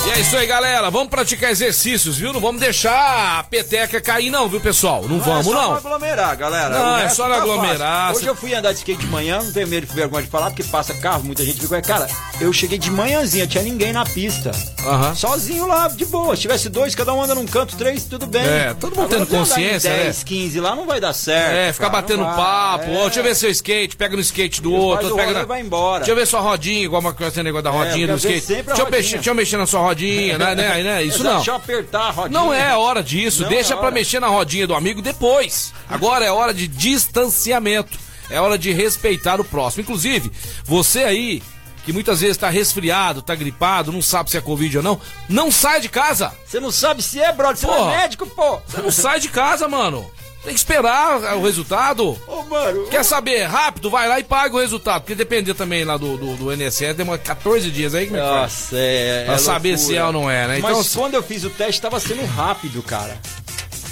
[0.05, 0.89] E é isso aí, galera.
[0.89, 2.33] Vamos praticar exercícios, viu?
[2.33, 5.01] Não vamos deixar a peteca cair, não, viu, pessoal?
[5.07, 5.75] Não, vamos, é só não.
[5.75, 6.77] aglomerar, galera.
[6.77, 8.07] Não, é só tá aglomerar.
[8.07, 8.17] fácil.
[8.17, 10.47] Hoje eu fui andar de skate de manhã, não tenho medo de vergonha de falar,
[10.47, 11.81] porque passa carro, muita gente fica.
[11.81, 12.07] Cara,
[12.39, 14.51] eu cheguei de manhãzinha, tinha ninguém na pista.
[14.85, 15.15] Aham.
[15.15, 16.35] Sozinho lá, de boa.
[16.35, 18.43] Se tivesse dois, cada um anda num canto, três, tudo bem.
[18.45, 20.23] É, todo mundo tendo andar em consciência, 10, né?
[20.25, 21.55] 15 lá não vai dar certo.
[21.55, 22.85] É, ficar cara, batendo não papo.
[22.85, 22.97] É.
[22.97, 25.15] Ó, deixa eu ver seu skate, pega no skate do Faz outro.
[25.15, 25.41] pega na...
[25.41, 25.99] e vai embora.
[25.99, 28.45] Deixa eu ver sua rodinha, igual uma coisa negócio da rodinha eu do skate.
[28.47, 28.89] Deixa eu, rodinha.
[28.89, 31.03] mexer, deixa eu mexer na sua rodinha, né, né, né?
[31.03, 31.35] Isso não.
[31.35, 32.39] Deixa eu apertar a rodinha.
[32.39, 33.43] Não é hora disso.
[33.43, 33.95] Não Deixa é pra hora.
[33.95, 35.73] mexer na rodinha do amigo depois.
[35.89, 37.97] Agora é hora de distanciamento.
[38.29, 39.81] É hora de respeitar o próximo.
[39.81, 40.31] Inclusive,
[40.65, 41.43] você aí
[41.85, 45.51] que muitas vezes tá resfriado, tá gripado, não sabe se é Covid ou não, não
[45.51, 46.33] sai de casa.
[46.45, 47.57] Você não sabe se é, brother.
[47.57, 48.59] Você não é médico, pô.
[48.65, 50.09] Você não sai de casa, mano.
[50.43, 52.19] Tem que esperar o resultado.
[52.27, 52.87] Ô, mano.
[52.87, 53.43] Quer saber?
[53.45, 55.01] Rápido, vai lá e paga o resultado.
[55.01, 58.31] Porque depender também lá do, do, do INSS, demora 14 dias aí que me faz.
[58.31, 59.23] Nossa, é.
[59.25, 59.87] Pra é saber loucura.
[59.87, 60.57] se é ou não é, né?
[60.59, 63.17] Então, Mas se- quando eu fiz o teste, tava sendo rápido, cara.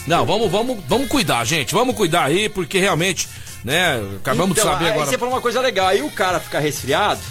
[0.06, 1.74] Não, vamos, vamos, vamos cuidar, gente.
[1.74, 3.30] Vamos cuidar aí, porque realmente,
[3.64, 4.02] né?
[4.18, 5.06] Acabamos Então, de saber aí agora.
[5.10, 5.88] você falou uma coisa legal.
[5.88, 7.22] Aí o cara fica resfriado,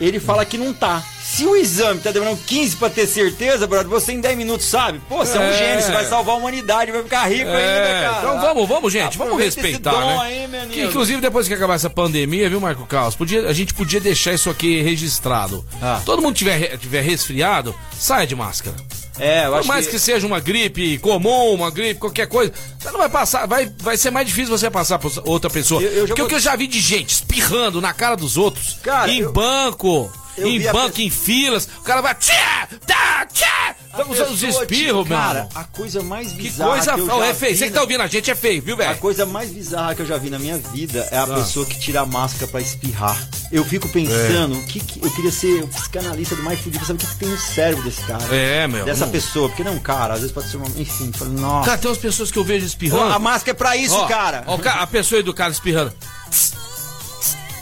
[0.00, 1.02] ele fala que não tá.
[1.42, 5.00] Se o exame tá demorando 15 pra ter certeza, brother, você em 10 minutos sabe.
[5.08, 5.58] Pô, você é, um É.
[5.58, 8.18] gênio, você vai salvar a humanidade, vai ficar rico É, ainda, cara.
[8.18, 10.18] então vamos, vamos, gente, vamos Aproveita esse respeitar, né?
[10.20, 10.68] aí.
[10.70, 13.16] Que, inclusive, depois que acabar essa pandemia, viu, Marco Carlos?
[13.16, 15.64] Podia, a gente podia deixar isso aqui registrado.
[15.82, 16.00] Ah.
[16.06, 18.76] Todo mundo tiver, tiver resfriado, sai de máscara.
[19.18, 19.98] É, eu Por mais que...
[19.98, 24.10] seja uma gripe comum, uma gripe, qualquer coisa, você não vai passar, vai, vai ser
[24.12, 25.82] mais difícil você passar pra outra pessoa.
[25.82, 28.36] Eu- eu Porque vou- o que eu já vi de gente espirrando na cara dos
[28.36, 32.14] outros, Cara, em eu- banco, eu em a banco, pe- em filas, o cara vai.
[32.14, 35.18] Tchá, tá, tchá, A os, os espirros, meu.
[35.18, 36.94] Cara, a coisa mais Que bizarra coisa.
[36.94, 37.56] que eu é feio.
[37.56, 38.98] Você que tá ouvindo a gente é feio, viu, A velho?
[38.98, 41.26] coisa mais bizarra que eu já vi na minha vida é a Ah.
[41.26, 43.16] pessoa que tira a máscara pra espirrar.
[43.50, 46.86] Eu fico pensando, o que, que- eu queria ser o psicanalista do mais fudido pra
[46.86, 48.24] saber o que, que tem no cérebro desse cara.
[48.34, 48.84] É, meu.
[48.86, 50.66] Dessa Não- pessoa, porque não, cara, às vezes pode ser uma.
[50.76, 51.66] Enfim, fala, nossa.
[51.66, 53.12] Cara, tem umas pessoas que eu vejo espirrando.
[53.12, 54.44] a máscara é pra isso, Ó, cara.
[54.46, 55.92] ó, o ca- a pessoa educada espirrando.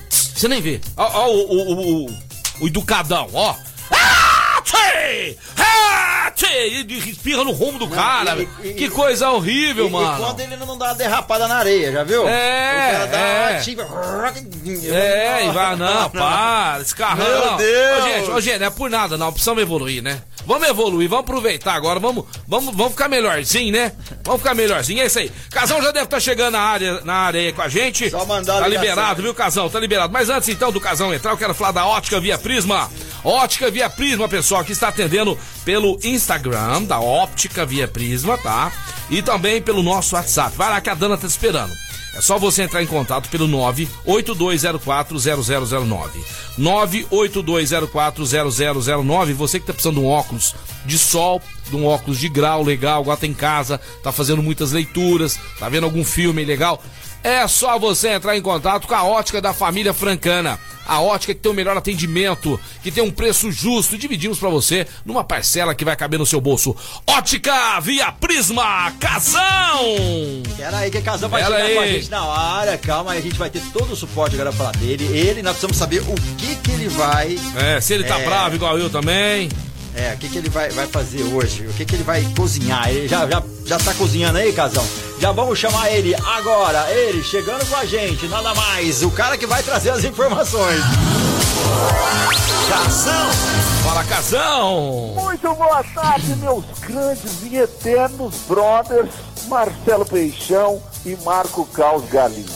[0.09, 0.81] Você nem vê.
[0.97, 2.19] Ó, ó, o, o, o,
[2.61, 3.57] o, educadão, ó.
[3.91, 4.63] Ah,
[6.31, 6.69] tchê!
[6.69, 8.37] E espirra no rumo do cara.
[8.63, 10.25] e- e- que coisa horrível, E- e mano.
[10.25, 12.27] quando ele não dá uma derrapada na areia, já viu?
[12.29, 13.49] É, O cara dá é.
[13.51, 13.87] uma ativa.
[14.93, 17.31] É, e vai, não, para, escarrando.
[17.31, 17.57] Meu não.
[17.57, 17.99] Deus.
[17.99, 19.33] Ô, gente, ô, gente, não é por nada, não.
[19.33, 20.23] Precisamos evoluir, né?
[20.47, 23.93] Vamos evoluir, vamos aproveitar agora, vamos, vamos, vamos ficar melhorzinho, né?
[24.25, 25.31] Vamos ficar melhorzinho, é isso aí.
[25.51, 28.09] Casão já deve estar chegando na área, na área aí com a gente.
[28.11, 28.83] Só mandar Tá ligação.
[28.89, 29.69] liberado, viu, Casão?
[29.69, 30.13] Tá liberado.
[30.13, 32.91] Mas antes então do Casão entrar, eu quero falar da Ótica Via Prisma.
[33.23, 36.20] Ótica Via Prisma, pessoal, que está atendendo pelo Instagram
[36.87, 38.71] da Óptica Via Prisma, tá?
[39.09, 40.57] E também pelo nosso WhatsApp.
[40.57, 41.73] Vai lá que a Dana tá te esperando.
[42.15, 46.09] É só você entrar em contato pelo 982040009.
[46.59, 49.33] 982040009.
[49.35, 53.03] Você que tá precisando de um óculos de sol, de um óculos de grau legal,
[53.03, 56.83] agora tá em casa, tá fazendo muitas leituras, tá vendo algum filme legal.
[57.23, 60.59] É só você entrar em contato com a ótica da família Francana.
[60.87, 63.97] A ótica que tem o melhor atendimento, que tem um preço justo.
[63.99, 66.75] Dividimos pra você numa parcela que vai caber no seu bolso.
[67.07, 69.43] Ótica via Prisma Casão!
[70.57, 71.93] Pera aí que Casão vai Pera chegar com a aí.
[71.95, 74.77] gente na hora, calma, aí a gente vai ter todo o suporte agora pra falar
[74.79, 75.05] dele.
[75.17, 77.39] Ele, nós precisamos saber o que que ele vai.
[77.57, 78.25] É, se ele tá É.
[78.25, 79.49] bravo igual eu também.
[79.95, 81.67] É, o que que ele vai, vai fazer hoje?
[81.67, 82.89] O que que ele vai cozinhar?
[82.89, 84.87] Ele já, já, já tá cozinhando aí, Casão?
[85.21, 89.47] Já vamos chamar ele agora, ele chegando com a gente, nada mais, o cara que
[89.47, 90.81] vai trazer as informações.
[92.71, 93.31] Casão,
[93.85, 95.13] Fala, Casão!
[95.15, 99.11] Muito boa tarde, meus grandes e eternos brothers,
[99.47, 102.47] Marcelo Peixão e Marco Caos Galinha.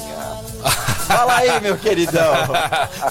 [1.07, 2.33] Fala aí, meu queridão.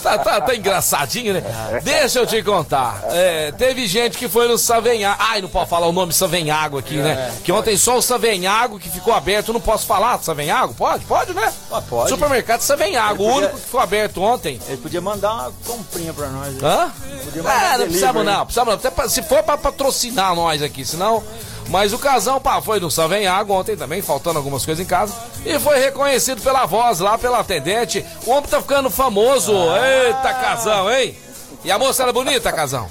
[0.01, 1.43] tá, tá, tá engraçadinho, né?
[1.83, 3.01] Deixa eu te contar.
[3.09, 5.17] É, teve gente que foi no Savenhago.
[5.19, 7.31] Ai, não pode falar o nome Savenhago aqui, né?
[7.43, 9.53] Que ontem só o Savenhago que ficou aberto.
[9.53, 10.73] Não posso falar do Savenhago?
[10.73, 11.05] Pode?
[11.05, 11.51] Pode, né?
[11.71, 12.09] Ah, pode.
[12.09, 14.59] Supermercado Savenhago, Ele o podia- único que ficou aberto ontem.
[14.67, 16.61] Ele podia mandar uma comprinha pra nós.
[16.63, 16.91] Hã?
[17.25, 18.79] Podia mandar É, não precisamos não, precisamos não.
[18.79, 21.23] Até pra- se for pra patrocinar nós aqui, senão.
[21.69, 25.13] Mas o casão, pá, foi no Savenhago ontem também, faltando algumas coisas em casa.
[25.45, 28.05] E foi reconhecido pela voz lá, pela atendente.
[28.25, 29.53] O homem tá ficando famoso.
[29.53, 31.17] Eita, casão, hein?
[31.63, 32.87] E a moça era bonita, casão?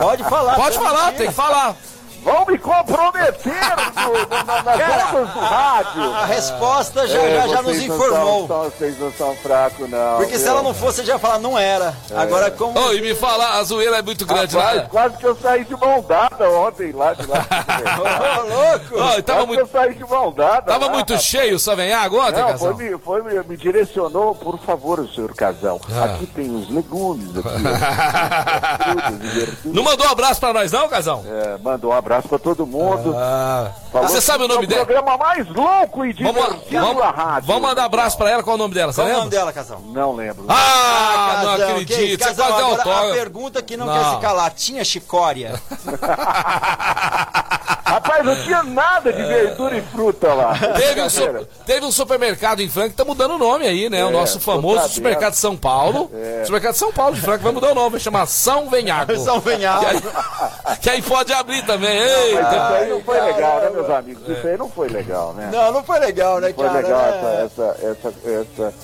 [0.00, 0.56] Pode falar.
[0.56, 1.76] Pode falar, tem que falar.
[2.24, 3.52] Vão me comprometer
[3.94, 6.14] no- no- na- nas ondas do rádio.
[6.14, 8.46] A resposta já, É, já, já nos vocês não informou.
[8.48, 10.16] são- vocês não são fracos, não.
[10.16, 10.52] Porque se viu?
[10.52, 11.94] ela não fosse, você já ia falar, não era.
[12.16, 12.78] Agora, como.
[12.78, 14.82] Ô, e me falar, a zoeira é muito grande Rapaz, lá.
[14.86, 17.44] quase que eu saí de mão dada ontem lá de lá.
[18.40, 19.18] Ô, louco!
[19.18, 20.62] E tava quase que muito, eu saí de mão dada.
[20.62, 21.26] tava lá, muito rapaz.
[21.26, 22.74] cheio o Savenhago ontem, Não, casão?
[22.74, 25.80] foi, me, foi me, me direcionou, por favor, senhor Casal.
[25.94, 26.04] Ah.
[26.14, 27.48] Aqui tem os legumes, aqui,
[29.68, 29.72] ó.
[29.72, 31.24] Não mandou um abraço pra nós não, casão?
[31.26, 33.14] É, mandou um abraço pra todo mundo.
[33.92, 34.80] Falou Você sabe o nome é dele?
[34.82, 37.46] o programa mais louco e Vamos, divertido vamos, da rádio.
[37.46, 39.52] vamos mandar abraço pra ela, qual é o nome dela, você Qual o nome dela,
[39.52, 39.80] Casal?
[39.86, 40.44] Não lembro.
[40.48, 42.18] Ah, não Casão, que acredito, isso?
[42.18, 43.14] você Casal, quase agora a autógrafo.
[43.14, 43.94] pergunta que não, Não.
[43.94, 44.50] quer se calar.
[44.52, 45.60] Tinha chicória?
[47.94, 50.52] Rapaz, não tinha nada de verdura e fruta lá.
[50.76, 54.04] Teve um, su- teve um supermercado em Franca que tá mudando o nome aí, né?
[54.04, 56.10] o É, nosso famoso supermercado de São Paulo.
[56.44, 59.16] Supermercado de São Paulo de Franca vai mudar o nome, vai chamar São Venhago.
[59.22, 59.80] São Venhago.
[59.84, 62.00] Que aí, que aí pode abrir também.
[62.00, 62.40] Mas Eita.
[62.40, 64.28] isso aí não foi Ai, legal, né, meus amigos?
[64.28, 65.50] Isso aí não foi legal, né?
[65.52, 66.78] Não, não foi legal, né, Foi cara?
[66.80, 67.44] legal É.
[67.44, 68.74] essa, essa, essa, essa,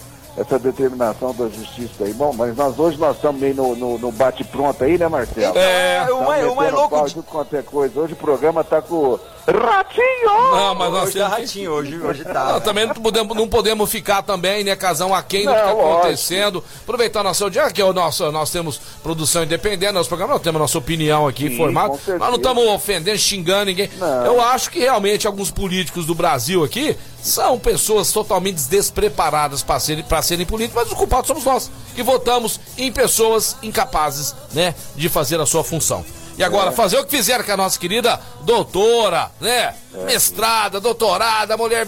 [0.40, 2.14] essa determinação da justiça aí.
[2.14, 5.56] Bom, mas nós hoje nós estamos meio no, no, no bate-pronto aí, né, Marcelo?
[5.58, 7.22] É, o mais, o mais metendo louco de...
[7.22, 8.00] quanto é coisa.
[8.00, 10.52] Hoje o programa tá com Ratinho!
[10.52, 12.60] Não, mas nós Hoje tá temos que- ratinho, hoje, hoje Não, tá.
[12.60, 15.98] também não podemos, não podemos ficar também, né, casão, aquém do que Não, está lógico.
[15.98, 16.64] acontecendo.
[16.82, 20.60] Aproveitar nosso dia, que é o nosso, nós temos produção independente, nosso programa, nós temos
[20.60, 21.94] nossa opinião aqui Sim, formada.
[22.06, 23.90] Nós não estamos ofendendo, xingando ninguém.
[23.98, 24.26] Não.
[24.26, 30.04] Eu acho que realmente alguns políticos do Brasil aqui são pessoas totalmente despreparadas para serem,
[30.04, 35.08] para serem políticos, mas os culpados somos nós, que votamos em pessoas incapazes, né, de
[35.08, 36.04] fazer a sua função.
[36.40, 39.74] E agora, fazer o que fizeram com a nossa querida doutora, né?
[40.06, 41.86] Mestrada, doutorada, mulher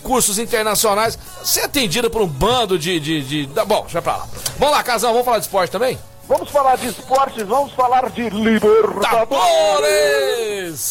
[0.00, 3.00] cursos internacionais, ser atendida por um bando de.
[3.00, 4.28] de, de- bom, deixa pra lá.
[4.58, 5.98] Vamos lá, Casal, vamos falar de esporte também?
[6.28, 9.34] Vamos falar de esportes, vamos falar de Libertadores.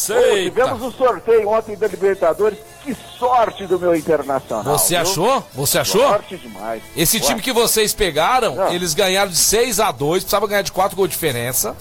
[0.06, 0.50] Pô, Eita.
[0.50, 2.58] tivemos o sorteio ontem da Libertadores.
[2.84, 4.78] Que sorte do meu internacional.
[4.78, 5.00] Você viu?
[5.02, 5.42] achou?
[5.54, 6.02] Você achou?
[6.02, 6.82] Sorte demais.
[6.94, 8.72] Esse Ué, time que vocês pegaram, Não.
[8.72, 11.74] eles ganharam de 6 a 2 precisava ganhar de 4 gols de diferença.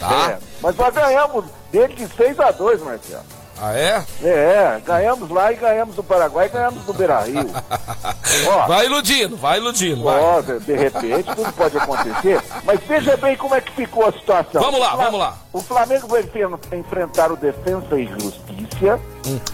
[0.00, 0.30] Tá?
[0.30, 3.22] É, mas nós ganhamos dele de 6 a 2 Marcelo.
[3.62, 4.02] Ah, é?
[4.24, 7.44] É, ganhamos lá e ganhamos do Paraguai e ganhamos do Beira Rio.
[8.48, 10.18] Ó, Vai iludindo, vai iludindo, vai.
[10.18, 12.40] ó, de, de repente tudo pode acontecer.
[12.64, 14.62] Mas veja bem como é que ficou a situação.
[14.62, 15.36] Vamos lá, vamos lá.
[15.52, 18.98] O Flamengo vai enf- enfrentar o Defensa e Justiça.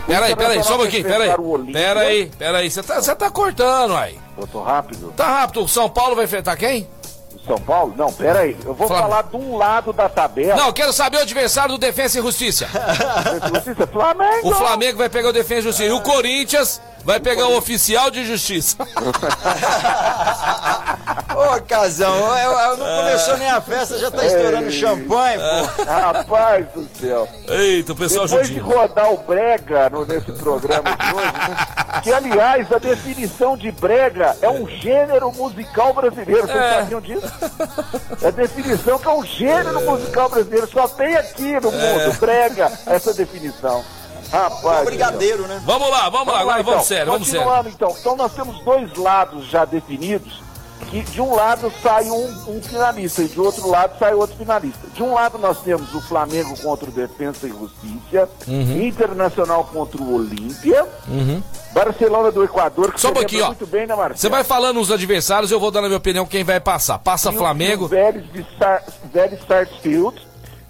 [0.06, 1.72] Peraí, peraí, só um vai pouquinho, peraí.
[1.72, 4.16] Peraí, peraí, você tá, você tá cortando aí.
[4.38, 5.12] Eu tô rápido.
[5.16, 6.88] Tá rápido, o São Paulo vai enfrentar quem?
[7.46, 7.94] São Paulo?
[7.96, 8.56] Não, peraí.
[8.64, 9.08] Eu vou Flamengo.
[9.08, 10.56] falar de um lado da tabela.
[10.56, 12.66] Não, eu quero saber o adversário do Defensa e Justiça.
[12.66, 14.48] Defensa e Justiça, Flamengo.
[14.48, 15.88] O Flamengo vai pegar o Defensa e Justiça.
[15.88, 18.76] E o Corinthians vai pegar o Oficial de Justiça.
[21.36, 25.84] Ô, Casão, eu, eu não começou nem a festa, já tá estourando champanhe, pô.
[25.84, 27.28] Rapaz do céu.
[27.48, 31.56] Eita, o pessoal Depois de rodar o brega no- nesse programa de hoje, né?
[32.02, 36.46] que aliás a definição de brega é um gênero musical brasileiro.
[36.46, 36.74] Vocês É.
[36.80, 37.26] sabiam disso?
[38.22, 40.66] É a definição que é um gênero musical brasileiro.
[40.68, 43.84] Só tem aqui no mundo, brega, essa definição.
[44.30, 44.62] Rapaz.
[44.62, 44.84] céu.
[44.86, 45.62] Brigadeiro, né?
[45.64, 47.42] Vamos lá, vamos lá, agora vamos sério, vamos sério.
[47.46, 47.96] Continuando então.
[48.00, 50.44] Então nós temos dois lados já definidos.
[50.90, 54.86] Que de um lado sai um, um finalista e de outro lado sai outro finalista.
[54.94, 58.82] De um lado nós temos o Flamengo contra o Defensa e Justiça, Uhum.
[58.82, 60.86] Internacional contra o Olímpia,
[61.72, 63.46] Barcelona do Equador, que Só um você pouquinho, ó.
[63.48, 64.18] muito bem, né, Marcelo?
[64.18, 66.98] Você vai falando os adversários, eu vou dando a minha opinião quem vai passar.
[66.98, 67.86] Passa E Flamengo.
[67.86, 70.25] o Vélez de Sar, Vélez Sarsfield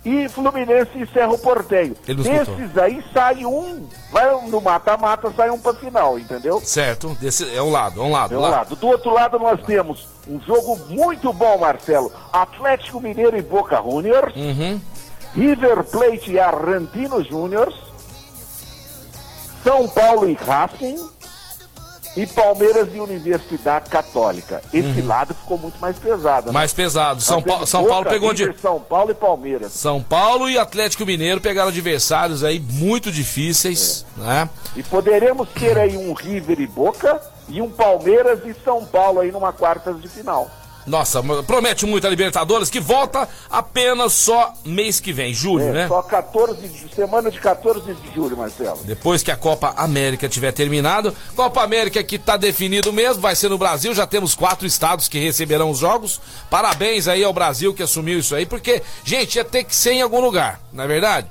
[0.06, 1.04] e Fluminense e
[2.14, 2.56] não escutou.
[2.56, 6.60] Desses aí sai um, vai no mata-mata, sai um pra final, entendeu?
[6.60, 8.28] Certo, desse é um lado, é um lado.
[8.28, 8.48] De um lá.
[8.50, 8.76] lado.
[8.76, 12.12] Do outro lado nós temos um jogo muito bom, Marcelo.
[12.32, 14.32] Atlético Mineiro e Boca Juniors.
[14.36, 14.80] Uhum.
[15.34, 17.74] River Plate e Argentino Júniors.
[19.64, 21.15] São Paulo e Racing.
[22.16, 24.62] E Palmeiras e Universidade Católica.
[24.72, 26.46] Esse lado ficou muito mais pesado.
[26.46, 26.48] né?
[26.48, 26.52] Uhum.
[26.54, 27.20] Mais pesado.
[27.20, 28.52] São, Pa- São Boca, Paulo pegou de.
[28.60, 29.72] São Paulo e Palmeiras.
[29.72, 34.20] São Paulo e Atlético Mineiro pegaram adversários aí muito difíceis, É.
[34.22, 34.50] né?
[34.74, 39.30] E poderemos ter aí um River e Boca e um Palmeiras e São Paulo aí
[39.30, 40.50] numa quartas de final.
[40.86, 45.88] Nossa, promete muito a Libertadores que volta apenas só mês que vem, julho, É, né?
[45.88, 48.78] Só 14 de semana de 14 de julho, Marcelo.
[48.84, 53.48] Depois que a Copa América tiver terminado, Copa América que tá definido mesmo, vai ser
[53.48, 56.20] no Brasil, já temos quatro estados que receberão os jogos.
[56.48, 60.02] Parabéns aí ao Brasil que assumiu isso aí, porque, gente, ia ter que ser em
[60.02, 61.26] algum lugar, não é verdade?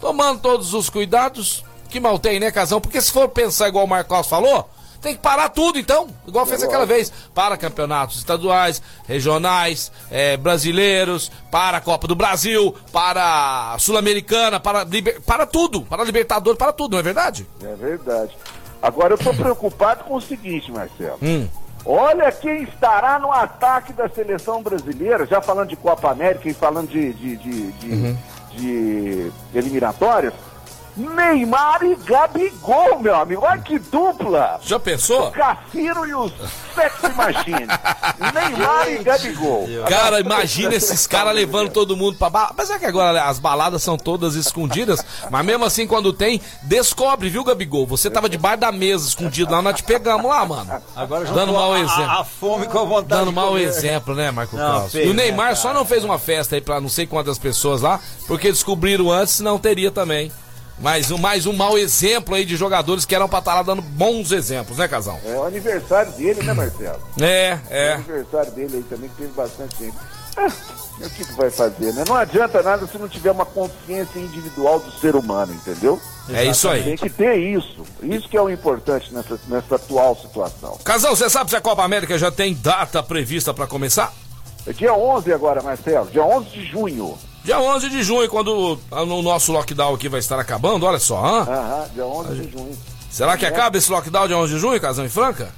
[0.00, 2.80] Tomando todos os cuidados, que mal tem, né, Casão?
[2.80, 4.68] Porque se for pensar igual o Marcos falou,
[5.00, 7.12] tem que parar tudo então, igual fez aquela vez.
[7.34, 14.84] Para campeonatos estaduais, regionais, eh, brasileiros, para a Copa do Brasil, para a Sul-Americana, para,
[14.84, 17.46] liber- para tudo, para a Libertadores, para tudo, não é verdade?
[17.62, 18.36] É verdade.
[18.82, 21.18] Agora eu tô preocupado com o seguinte, Marcelo.
[21.22, 21.48] Hum.
[21.84, 26.88] Olha quem estará no ataque da seleção brasileira, já falando de Copa América e falando
[26.88, 28.16] de, de, de, de, Uhum.
[28.50, 30.34] de eliminatórias.
[30.96, 33.44] Neymar e Gabigol, meu amigo.
[33.44, 34.58] Olha que dupla!
[34.62, 35.28] Já pensou?
[35.28, 36.28] O Cassino e o
[36.74, 37.66] Sexy Machine.
[38.34, 39.68] Neymar e Gabigol.
[39.88, 42.52] Cara, imagina esses caras levando todo mundo pra balada.
[42.52, 47.44] Apesar que agora as baladas são todas escondidas, mas mesmo assim, quando tem, descobre, viu,
[47.44, 47.86] Gabigol?
[47.86, 50.82] Você tava debaixo da mesa, escondido lá, nós te pegamos lá, mano.
[50.94, 52.04] Agora Dando mau exemplo.
[52.04, 54.94] A, a fome com a vontade Dando mau exemplo, né, Marco Não, Carlos?
[54.94, 57.82] e o Neymar né, só não fez uma festa aí pra não sei quantas pessoas
[57.82, 60.32] lá, porque descobriram antes, não teria também.
[60.78, 63.80] Mais um, mais um mau exemplo aí de jogadores que eram pra estar lá dando
[63.80, 65.18] bons exemplos, né, Casão?
[65.24, 67.00] É o aniversário dele, né, Marcelo?
[67.18, 67.92] É, O é.
[67.94, 69.96] aniversário dele aí também, que teve bastante gente.
[70.36, 70.52] Ah,
[71.00, 72.04] o que, que vai fazer, né?
[72.06, 75.98] Não adianta nada se não tiver uma consciência individual do ser humano, entendeu?
[76.28, 76.82] É isso aí.
[76.82, 77.82] Tem que ter isso.
[78.02, 80.78] Isso que é o importante nessa, nessa atual situação.
[80.84, 84.12] Casão, você sabe se a Copa América já tem data prevista pra começar?
[84.66, 86.10] É dia 11 agora, Marcelo.
[86.10, 87.16] Dia 11 de junho.
[87.46, 91.16] Dia 11 de junho, quando o nosso lockdown aqui vai estar acabando, olha só?
[91.42, 92.76] Aham, dia 11 de junho.
[93.08, 95.54] Será que acaba esse lockdown dia 11 de junho, Casão e Franca?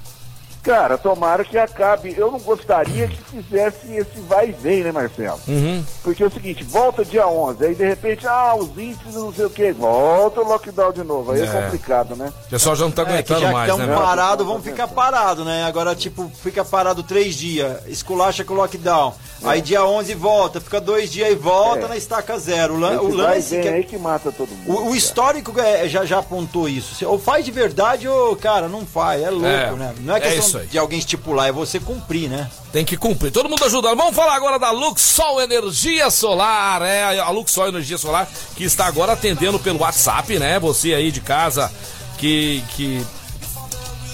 [0.62, 2.14] Cara, tomara que acabe.
[2.16, 5.38] Eu não gostaria que fizesse esse vai e vem, né, Marcelo?
[5.48, 5.82] Uhum.
[6.02, 9.46] Porque é o seguinte, volta dia 11, aí de repente, ah, os índices não sei
[9.46, 11.32] o quê, volta o lockdown de novo.
[11.32, 11.62] Aí é, É.
[11.62, 12.32] complicado, né?
[12.46, 13.94] O pessoal já não tá É, que aguentando já mais, estão né?
[13.96, 15.64] parados, vão ficar parados, né?
[15.64, 19.14] Agora, tipo, fica parado três dias, esculacha com o lockdown.
[19.44, 21.88] Aí dia 11 volta, fica dois dias e volta É.
[21.88, 22.74] na estaca zero.
[22.74, 24.68] O, lan- Esse o vai e lance vem que é- aí que mata todo mundo.
[24.86, 27.06] O, o histórico é, já, já apontou isso.
[27.06, 29.22] Ou faz de verdade ou, cara, não faz.
[29.22, 29.70] É louco, É.
[29.72, 29.94] né?
[30.00, 32.50] Não é É questão questão de alguém estipular, é você cumprir, né?
[32.72, 33.30] Tem que cumprir.
[33.30, 33.96] Todo mundo ajudando.
[33.96, 36.82] Vamos falar agora da Luxol Energia Solar.
[36.82, 40.58] É a Luxol Energia Solar que está agora atendendo pelo WhatsApp, né?
[40.58, 41.70] Você aí de casa
[42.18, 43.04] que que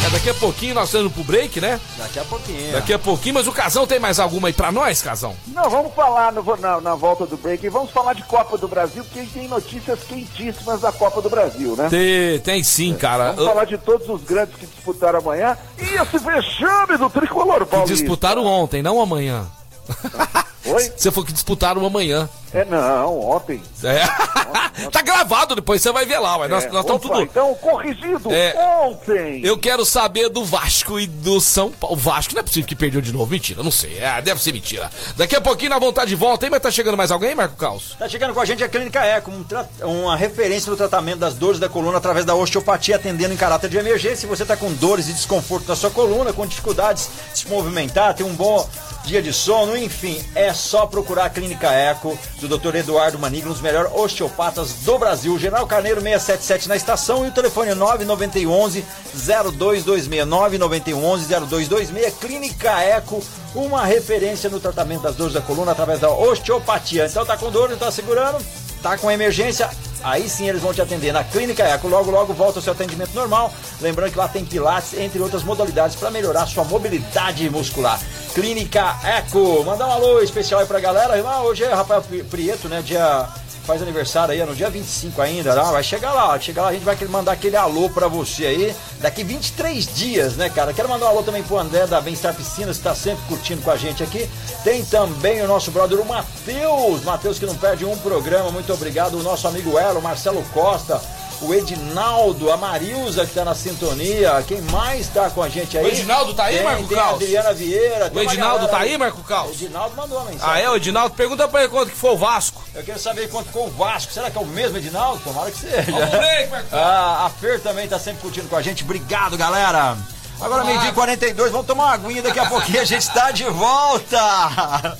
[0.07, 1.79] É, daqui a pouquinho nós estamos pro break, né?
[1.99, 2.73] Daqui a pouquinho.
[2.73, 5.35] Daqui a pouquinho, mas o Casão tem mais alguma aí pra nós, Casão?
[5.49, 7.69] Não, vamos falar no- na, na volta do break.
[7.69, 11.89] Vamos falar de Copa do Brasil, porque tem notícias quentíssimas da Copa do Brasil, né?
[11.91, 13.33] Tem, tem sim, cara.
[13.33, 15.59] Vamos falar de todos os grandes que disputaram amanhã.
[15.79, 17.95] E esse vexame do tricolor, Paulista.
[17.95, 19.47] disputaram ontem, não amanhã.
[20.75, 20.93] Oi?
[20.97, 22.29] Você falou que disputaram amanhã.
[22.53, 23.61] É, não, ontem.
[23.85, 24.07] É.
[24.91, 26.49] tá gravado, depois você vai ver lá.
[26.49, 27.23] Nós É, nós estamos opa, tudo.
[27.23, 28.55] Então, corrigido É.
[28.83, 29.45] ontem.
[29.45, 31.95] Eu quero saber do Vasco e do São Paulo.
[31.95, 33.31] O Vasco não é possível que perdeu de novo.
[33.31, 33.99] Mentira, não sei.
[33.99, 34.91] É, deve ser mentira.
[35.17, 36.51] Daqui a pouquinho na vontade de volta, hein?
[36.51, 37.95] Mas tá chegando mais alguém, Marco Caos?
[37.99, 41.35] Tá chegando com a gente a Clínica Eco, um tra- uma referência no tratamento das
[41.35, 44.17] dores da coluna através da osteopatia, atendendo em caráter de emergência.
[44.17, 48.15] Se você está com dores e desconforto na sua coluna, com dificuldades de se movimentar,
[48.15, 48.67] tem um bom
[49.09, 52.77] dia de sono, enfim, é só procurar a Clínica Eco do Dr.
[52.77, 55.39] Eduardo Maniglo, um dos melhores osteopatas do Brasil.
[55.39, 58.85] General Carneiro 677 na estação e o telefone é 9911
[59.15, 66.11] 0226 9911 0226 Clínica Eco, uma referência no tratamento das dores da coluna através da
[66.11, 67.07] osteopatia.
[67.07, 68.45] Então tá com dor, não tá segurando?
[68.83, 69.69] Tá com emergência?
[70.05, 71.89] Aí sim eles vão te atender na Clínica Eco.
[71.89, 73.53] Logo, logo volta ao seu atendimento normal.
[73.81, 77.99] Lembrando que lá tem pilates, entre outras modalidades, para melhorar sua mobilidade muscular.
[78.35, 79.65] Clínica Eco.
[79.65, 81.15] Mandar um alô especial aí pra galera.
[81.43, 82.81] Hoje é Rafael Pri- Prieto, né?
[82.83, 83.27] Dia.
[83.69, 85.63] Faz aniversário aí, é no dia 25 ainda, né?
[85.71, 89.23] vai chegar lá, chegar lá, a gente vai mandar aquele alô pra você aí, daqui
[89.23, 90.73] 23 dias, né, cara?
[90.73, 93.71] Quero mandar um alô também pro André da Bem-Estar Piscinas, que tá sempre curtindo com
[93.71, 94.27] a gente aqui.
[94.65, 99.19] Tem também o nosso brother, o Matheus, Matheus que não perde um programa, muito obrigado.
[99.19, 100.99] O nosso amigo Elo, Marcelo Costa,
[101.41, 105.85] o Edinaldo, a Marilza que tá na sintonia, quem mais tá com a gente aí?
[105.85, 107.15] O Edinaldo tá aí, tem, Marco Caos?
[107.15, 108.11] Adriana Vieira.
[108.13, 109.51] O Edinaldo galera tá aí, Marco Caos?
[109.51, 110.55] O Edinaldo mandou uma mensagem.
[110.55, 111.15] Ah, é, o Edinaldo?
[111.15, 112.63] Pergunta pra ele quanto que foi o Vasco.
[112.75, 114.13] Eu quero saber quanto ficou o Vasco.
[114.13, 115.23] Será que é o mesmo Edinaldo?
[115.23, 115.91] Tomara que seja.
[115.91, 116.69] Vamos Marco.
[116.73, 118.83] Ah, a Fer também tá sempre curtindo com a gente.
[118.83, 119.97] Obrigado, galera.
[120.41, 123.45] Agora meio-dia e 42, vamos tomar uma aguinha, daqui a pouquinho a gente tá de
[123.45, 124.97] volta.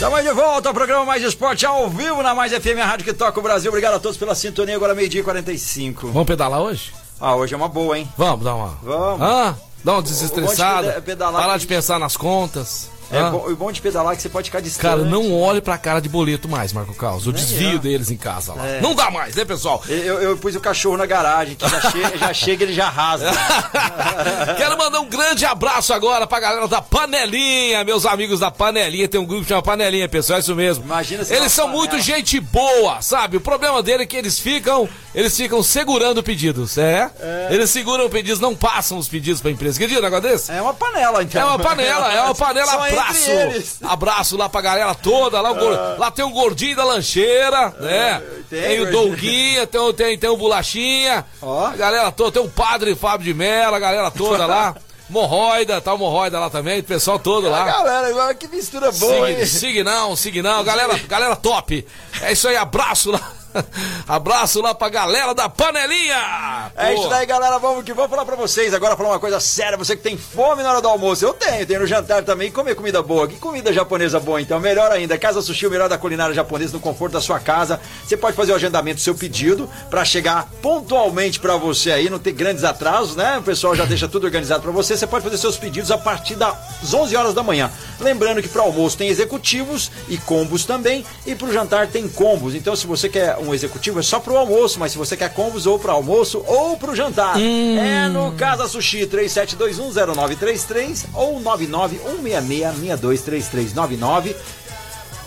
[0.00, 3.12] Estamos de volta ao programa Mais Esporte ao vivo na Mais FM, a rádio que
[3.12, 3.70] toca o Brasil.
[3.70, 4.74] Obrigado a todos pela sintonia.
[4.74, 6.06] Agora meio-dia e 45.
[6.08, 6.90] Vamos pedalar hoje?
[7.20, 8.08] Ah, hoje é uma boa, hein?
[8.16, 8.78] Vamos, dá uma.
[8.82, 9.20] Vamos.
[9.20, 9.58] Hã?
[9.84, 10.88] Dá uma de desestressada.
[10.88, 12.88] peda- pedalar Parar de pensar nas contas.
[13.12, 13.30] É Hã?
[13.30, 14.82] bom, o bom de pedalar é que você pode ficar distante.
[14.82, 17.26] Cara, não olhe pra cara de boleto mais, Marco Caos.
[17.26, 17.78] O Nem desvio eu.
[17.78, 18.66] deles em casa lá.
[18.66, 18.80] É.
[18.80, 19.82] Não dá mais, né, pessoal?
[19.88, 23.30] Eu, eu pus o cachorro na garagem, que já, che já chega ele já rasga.
[24.56, 29.08] Quero mandar um grande abraço agora pra galera da Panelinha, meus amigos da Panelinha.
[29.08, 30.84] Tem um grupo que chama Panelinha, pessoal, é isso mesmo.
[30.84, 31.82] Imagina se Eles são panela.
[31.86, 33.36] muito gente boa, sabe?
[33.36, 37.10] O problema dele é que eles ficam, eles ficam segurando pedidos, é?
[37.50, 39.76] Eles seguram pedidos, não passam os pedidos pra empresa.
[39.76, 40.52] Acredita um negócio desse?
[40.52, 41.40] É uma panela, então.
[41.42, 42.70] É uma panela, é uma panela,
[43.00, 43.78] abraço.
[43.82, 45.40] Abraço lá pra galera toda.
[45.40, 48.22] Lá, gor- lá tem o gordinho da lancheira, né?
[48.48, 48.90] tem Tem, o.
[48.90, 51.24] Douguinha, tem, o- tem, tem o Bolachinha.
[51.40, 51.66] Ó.
[51.66, 54.74] A galera toda, tem o padre Fábio de Mello, a galera toda lá.
[55.10, 57.64] Morroida, tá o Morroida lá também, o pessoal todo A lá.
[57.64, 59.46] galera, que mistura boa, Sig, hein?
[59.46, 61.84] signão, signão, galera, galera top.
[62.22, 63.20] É isso aí, abraço lá.
[64.06, 66.70] Abraço lá pra galera da panelinha.
[66.76, 67.00] É Pô.
[67.00, 67.58] isso daí, galera.
[67.58, 68.72] Vamos que vamos falar pra vocês.
[68.74, 69.76] Agora falar uma coisa séria.
[69.76, 71.24] Você que tem fome na hora do almoço.
[71.24, 72.50] Eu tenho, tenho no jantar também.
[72.50, 73.26] Comer comida boa.
[73.28, 74.58] Que comida japonesa boa, então.
[74.60, 75.18] Melhor ainda.
[75.18, 77.80] Casa Sushi, o melhor da culinária japonesa no conforto da sua casa.
[78.04, 82.10] Você pode fazer o agendamento do seu pedido pra chegar pontualmente pra você aí.
[82.10, 83.38] Não ter grandes atrasos, né?
[83.38, 84.96] O pessoal já deixa tudo organizado pra você.
[84.96, 87.70] Você pode fazer seus pedidos a partir das 11 horas da manhã.
[88.00, 91.04] Lembrando que para almoço tem executivos e combos também.
[91.26, 92.54] E pro jantar tem combos.
[92.54, 95.66] Então, se você quer um executivo, é só pro almoço, mas se você quer combos
[95.66, 104.34] ou pro almoço ou pro jantar, é no Casa Sushi 37210933 ou 99166623399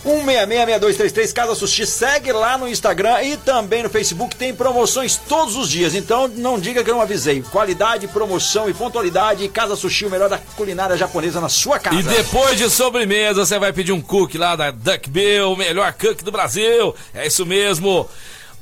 [0.05, 1.85] 1666233 Casa Sushi.
[1.85, 4.35] Segue lá no Instagram e também no Facebook.
[4.35, 5.95] Tem promoções todos os dias.
[5.95, 7.41] Então não diga que eu não avisei.
[7.41, 9.47] Qualidade, promoção e pontualidade.
[9.49, 11.99] Casa Sushi, o melhor da culinária japonesa na sua casa.
[11.99, 15.93] E depois de sobremesa, você vai pedir um cookie lá da Duck Bill, o melhor
[15.93, 16.95] cookie do Brasil.
[17.13, 18.09] É isso mesmo.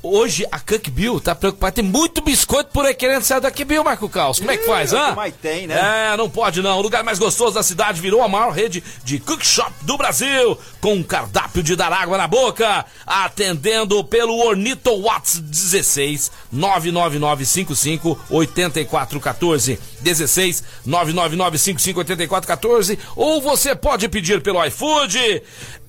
[0.04, 1.72] Hoje a Cook Bill tá preocupada.
[1.76, 4.40] Tem muito biscoito por aí querendo sair da Cook Bill, Marco Caos.
[4.40, 5.14] Como é que faz, É hã?
[5.14, 6.10] mais tem, né?
[6.12, 6.78] É, não pode não.
[6.78, 10.58] O lugar mais gostoso da cidade virou a maior rede de cook shop do Brasil,
[10.80, 19.78] com um cardápio de dar água na boca, atendendo pelo Ornito Watts 16 99955 8414
[20.00, 25.42] 16 99955 8414 ou você pode pedir pelo iFood.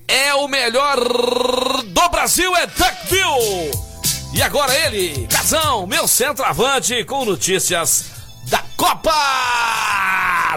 [0.06, 3.93] É o melhor do Brasil, é Duckville.
[4.34, 8.06] E agora ele, Casão, meu centroavante, com notícias
[8.48, 9.12] da Copa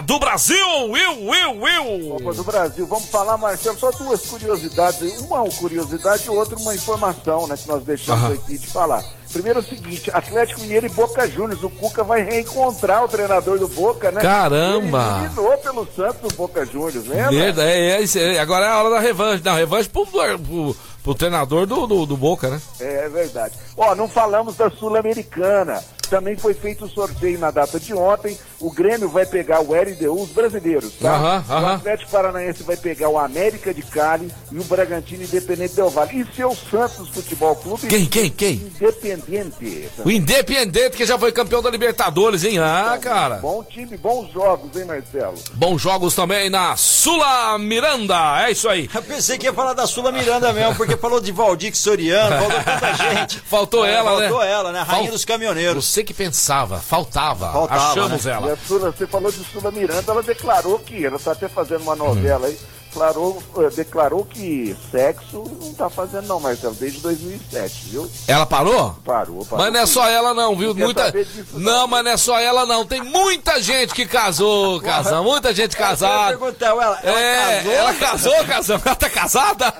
[0.04, 0.66] do Brasil.
[0.90, 2.08] Will, Will, Will.
[2.18, 2.86] Copa do Brasil.
[2.88, 5.20] Vamos falar, Marcelo, só duas curiosidades.
[5.20, 8.34] Uma curiosidade e outra uma informação, né, que nós deixamos Aham.
[8.34, 9.04] aqui de falar.
[9.32, 11.62] Primeiro é o seguinte, Atlético Mineiro e Boca Juniors.
[11.62, 14.20] O Cuca vai reencontrar o treinador do Boca, né?
[14.22, 15.18] Caramba!
[15.18, 17.30] Ele eliminou pelo Santos do Boca Juniors, lembra?
[17.30, 19.42] Merda, é, é, é- agora é a hora da revanche.
[19.44, 20.74] Não, revanche pro, pro,
[21.08, 22.60] pro treinador do, do, do Boca, né?
[22.78, 23.54] É, é verdade.
[23.78, 25.82] Ó, não falamos da Sul-Americana.
[26.10, 28.36] Também foi feito o sorteio na data de ontem.
[28.60, 31.12] O Grêmio vai pegar o LDU, os brasileiros, tá?
[31.14, 31.74] Aham, O aham.
[31.76, 36.20] Atlético Paranaense vai pegar o América de Cali e o Bragantino Independente Del Vale.
[36.20, 38.54] E seu Santos Futebol Clube Quem, quem, quem?
[38.54, 39.88] Independiente.
[40.04, 42.58] O Independente que já foi campeão da Libertadores, hein?
[42.58, 43.36] Ah, cara.
[43.36, 45.34] Bom time, bons jogos, hein, Marcelo?
[45.54, 48.42] Bons jogos também na Sula Miranda.
[48.46, 48.88] É isso aí.
[48.92, 52.64] Eu pensei que ia falar da Sula Miranda mesmo, porque falou de Valdir Soriano, falou
[52.64, 53.40] tanta gente.
[53.48, 54.28] Faltou É, ela, né?
[54.28, 54.80] Faltou ela, né?
[54.82, 55.84] Rainha Fal- dos caminhoneiros.
[55.86, 57.52] Você que pensava, faltava.
[57.52, 58.32] Faltava, Achamos né?
[58.32, 58.47] Ela.
[58.56, 62.46] Sula, você falou de Sula Miranda, ela declarou que, ela está até fazendo uma novela
[62.46, 62.58] aí,
[62.98, 68.10] declarou, eh, declarou que sexo não tá fazendo não, Marcelo, desde 2007, viu?
[68.26, 68.96] Ela parou?
[69.04, 69.64] Parou, parou.
[69.64, 70.74] Mas não é só ela não, viu?
[70.74, 71.12] quer Muita...
[71.12, 71.88] disso, Não, não.
[71.88, 72.84] mas não é só ela não.
[72.84, 75.22] Tem muita gente que casou, casão.
[75.22, 76.36] Muita gente Eu casada.
[76.36, 77.72] perguntar, ela, ela É, casou?
[77.72, 78.82] ela casou, casão.
[78.84, 79.74] Ela tá casada?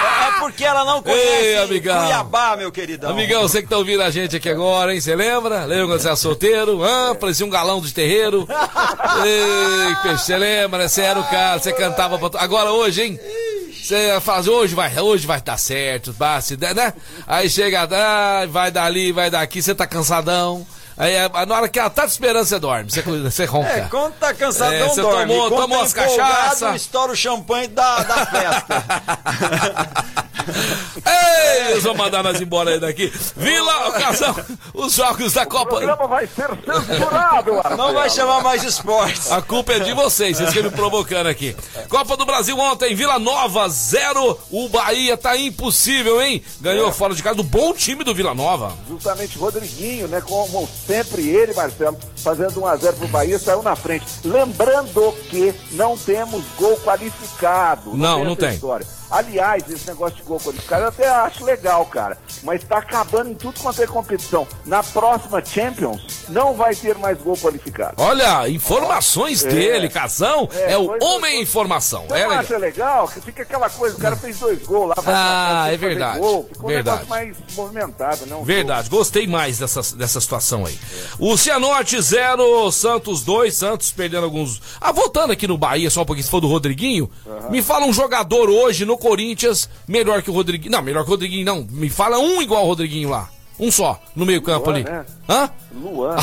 [0.00, 2.00] É porque ela não conhece Ei, amigão.
[2.04, 3.10] Cuiabá, meu queridão.
[3.10, 5.00] Amigão, você que tá ouvindo a gente aqui agora, hein?
[5.00, 5.64] Você lembra?
[5.64, 6.82] Lembra quando você era solteiro?
[6.84, 8.46] Ah, parecia um galão de terreiro.
[9.24, 10.88] Ei, peixe, você lembra, né?
[10.88, 12.37] Você era o cara, você cantava pra...
[12.38, 13.20] Agora hoje, hein?
[13.72, 16.92] Você faz, hoje vai, hoje vai dar certo, se der, né?
[17.26, 20.66] Aí chega, ah, vai dali, vai daqui, você tá cansadão.
[20.98, 23.68] Aí é, na hora que ela tá te esperando, você dorme, você, você ronca.
[23.70, 25.32] É, quando tá cansado, É, não você dorme.
[25.32, 26.76] tomou- quando tomou tá as empolgado, cachaça.
[26.76, 28.84] estoura o champanhe da, da festa.
[31.06, 33.12] Ei, eles vão mandar nós embora aí daqui.
[33.36, 34.34] Vila, ocasião,
[34.74, 35.66] os jogos da O Copa.
[35.76, 39.30] programa vai ser censurado, não vai chamar mais esportes.
[39.30, 41.54] A culpa é de vocês, vocês que me provocando aqui.
[41.88, 44.38] Copa do Brasil ontem, Vila Nova 0.
[44.50, 46.42] O Bahia tá impossível, hein?
[46.60, 48.72] Ganhou fora de casa do bom time do Vila Nova.
[48.88, 50.20] Justamente Rodriguinho, né?
[50.22, 54.06] Como sempre ele, Marcelo, fazendo 1x0 pro Bahia, saiu na frente.
[54.24, 57.94] Lembrando que não temos gol qualificado.
[57.94, 58.58] Não, não essa tem.
[59.10, 62.18] Aliás, esse negócio de gol qualificado eu até acho legal, cara.
[62.42, 64.46] Mas tá acabando em tudo quanto é competição.
[64.66, 67.94] Na próxima Champions, não vai ter mais gol qualificado.
[67.98, 70.48] Olha, informações dele, Casão.
[70.52, 72.04] É, É, o foi- Homem foi- Informação.
[72.06, 72.38] Você É não legal.
[72.44, 73.08] acha legal?
[73.08, 74.94] Que fica aquela coisa, o cara fez dois gols lá.
[75.06, 76.18] Ah, é verdade.
[76.18, 76.46] Gol.
[76.52, 76.98] Ficou Verdade.
[76.98, 78.36] um negócio mais movimentado, né?
[78.36, 80.78] Um Verdade, gostei mais dessa, dessa situação aí.
[81.18, 84.60] O Cianorte 0, Santos 2, Santos perdendo alguns.
[84.80, 87.10] Ah, voltando aqui no Bahia, só um pouquinho, se for do Rodriguinho,
[87.50, 90.72] me fala um jogador hoje no Corinthians melhor que o Rodriguinho.
[90.72, 91.66] Não, melhor que o Rodriguinho, não.
[91.70, 93.28] Me fala um igual ao Rodriguinho lá.
[93.60, 94.84] Um só, no meio-campo Luan, ali.
[94.84, 95.04] né?
[95.28, 95.50] Hã?
[95.74, 96.14] Luan.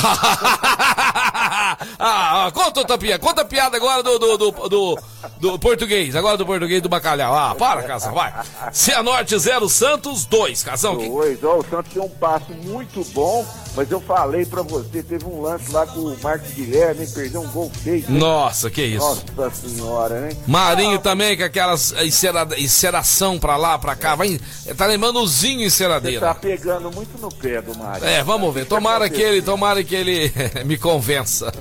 [2.00, 5.00] ah, conta outra piada, conta a piada agora do, do, do, do,
[5.42, 7.36] do português, agora do português do bacalhau.
[7.36, 8.34] Ah, para, Casão, vai.
[8.72, 10.98] Cianorte 0, Santos 2, Casão.
[10.98, 13.46] que- Dois, ó, o Santos deu um passo muito bom,
[13.76, 17.48] mas eu falei pra você, teve um lance lá com o Marcos Guilherme, perdeu um
[17.50, 18.06] gol feio.
[18.10, 19.24] Nossa, que isso.
[19.36, 20.38] Nossa senhora, hein?
[20.48, 24.16] Marinho também, com aquelas encera- enceração pra lá, pra cá.
[24.16, 24.40] Vai,
[24.78, 26.22] tá lembrando o Zinho Você enceradeira.
[26.28, 28.06] tá pegando muito no pé do Mário.
[28.06, 28.66] É, vamos ver.
[28.66, 30.32] Tomara que ele, tomara que ele
[30.66, 31.52] me convença.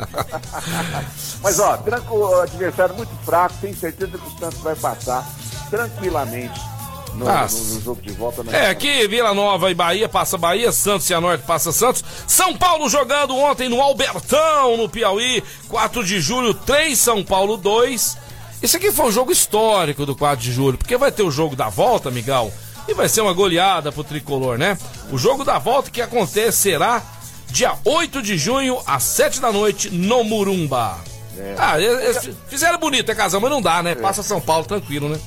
[1.43, 5.29] Mas ó, tranco, o adversário muito fraco, tenho certeza que o Santos vai passar
[5.71, 6.61] tranquilamente
[7.17, 8.43] no, Ah, no- no jogo de volta.
[8.43, 12.05] na É, aqui Vila Nova e Bahia passa Bahia, Santos e a Norte passa Santos.
[12.27, 18.17] São Paulo jogando ontem no Albertão, no Piauí, 4 de julho, 3 São Paulo 2.
[18.63, 21.55] Esse aqui foi um jogo histórico do 4 de julho, porque vai ter o jogo
[21.55, 22.51] da volta, amigão,
[22.89, 24.79] e vai ser uma goleada pro tricolor, né?
[25.13, 27.03] O jogo da volta que acontecerá
[27.49, 30.97] dia 8 de junho, às 7 da noite, no Murumba.
[31.39, 31.55] É.
[31.59, 33.95] Ah, eles fizeram bonito, é casal, mas não dá, né?
[33.95, 35.19] Passa São Paulo tranquilo, né?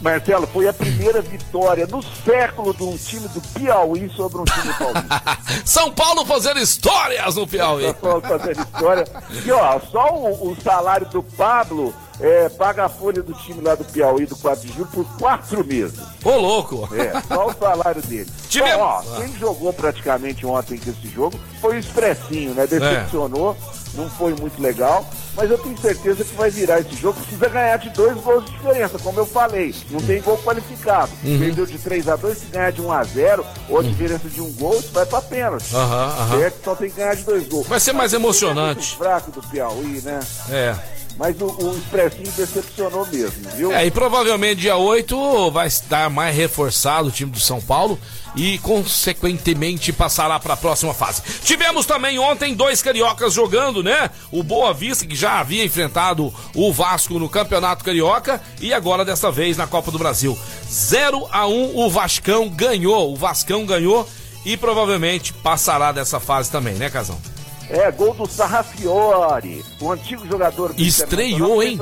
[0.00, 4.72] Marcelo, foi a primeira vitória no século de um time do Piauí sobre um time
[4.74, 5.38] paulista.
[5.64, 7.84] São Paulo fazendo histórias no Piauí.
[7.84, 9.04] São Paulo fazendo história.
[9.44, 13.74] E ó, só o, o salário do Pablo é, paga a folha do time lá
[13.74, 16.00] do Piauí do 4 de julho por quatro meses.
[16.24, 16.88] Ô, louco!
[16.94, 18.30] É, só o salário dele.
[18.48, 18.74] Tivemos...
[18.74, 22.66] Então, ó, quem jogou praticamente ontem com esse jogo foi o Expressinho, né?
[22.66, 23.56] Decepcionou.
[23.72, 27.20] É não foi muito legal, mas eu tenho certeza que vai virar esse jogo.
[27.20, 29.74] Precisa ganhar de dois gols de diferença, como eu falei.
[29.90, 31.12] Não tem gol qualificado.
[31.22, 31.38] Uhum.
[31.38, 33.88] Perdeu de 3 a 2 se ganhar de 1 a 0 ou a uhum.
[33.88, 35.74] diferença de um gol, isso vai pra pênalti.
[35.74, 36.38] Uhum, uhum.
[36.38, 36.64] Certo?
[36.64, 37.66] Só tem que ganhar de dois gols.
[37.66, 38.94] Vai ser mais mas emocionante.
[38.94, 40.20] É fraco do Piauí, né?
[40.48, 40.76] É.
[41.16, 43.72] Mas o, o Expressinho decepcionou mesmo, viu?
[43.72, 47.98] É, e provavelmente dia 8 vai estar mais reforçado o time do São Paulo
[48.36, 51.22] e, consequentemente, passará para a próxima fase.
[51.42, 54.10] Tivemos também ontem dois cariocas jogando, né?
[54.30, 59.30] O Boa Vista, que já havia enfrentado o Vasco no Campeonato Carioca e agora dessa
[59.30, 60.38] vez na Copa do Brasil.
[60.70, 64.06] 0 a 1 o Vascão ganhou, o Vascão ganhou
[64.44, 67.18] e provavelmente passará dessa fase também, né, Casão?
[67.68, 71.78] É, gol do Sarrafiore, o antigo jogador do Estreou, hein?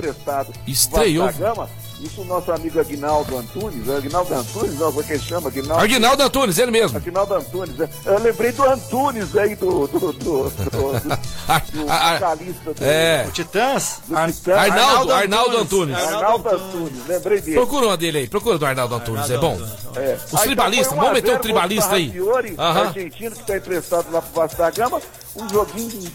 [0.67, 1.31] Estreou.
[1.33, 1.69] Gama,
[2.05, 5.49] isso o nosso amigo Aguinaldo Antunes, é Aguinaldo Antunes, não, como é que ele chama?
[5.49, 6.99] Aguinaldo, Aguinaldo Antunes, ele mesmo.
[6.99, 7.89] Aguinaldo Antunes, é.
[8.05, 10.51] eu lembrei do Antunes aí, do, do, do, do, do,
[11.87, 13.25] vocalista do, é.
[13.27, 14.01] O Titãs?
[14.07, 14.57] Do Ar Titãs.
[14.57, 15.97] Arnaldo, Arnaldo Antunes.
[15.97, 17.57] Arnaldo Antunes, lembrei dele.
[17.57, 19.59] Procura uma dele aí, procura do Arnaldo Antunes, é bom.
[19.97, 20.19] É.
[20.33, 22.11] Os tribalistas, vamos meter o tribalista aí.
[22.11, 25.01] Fiore, argentino que está emprestado lá pro Vasco da Gama,
[25.37, 26.13] um joguinho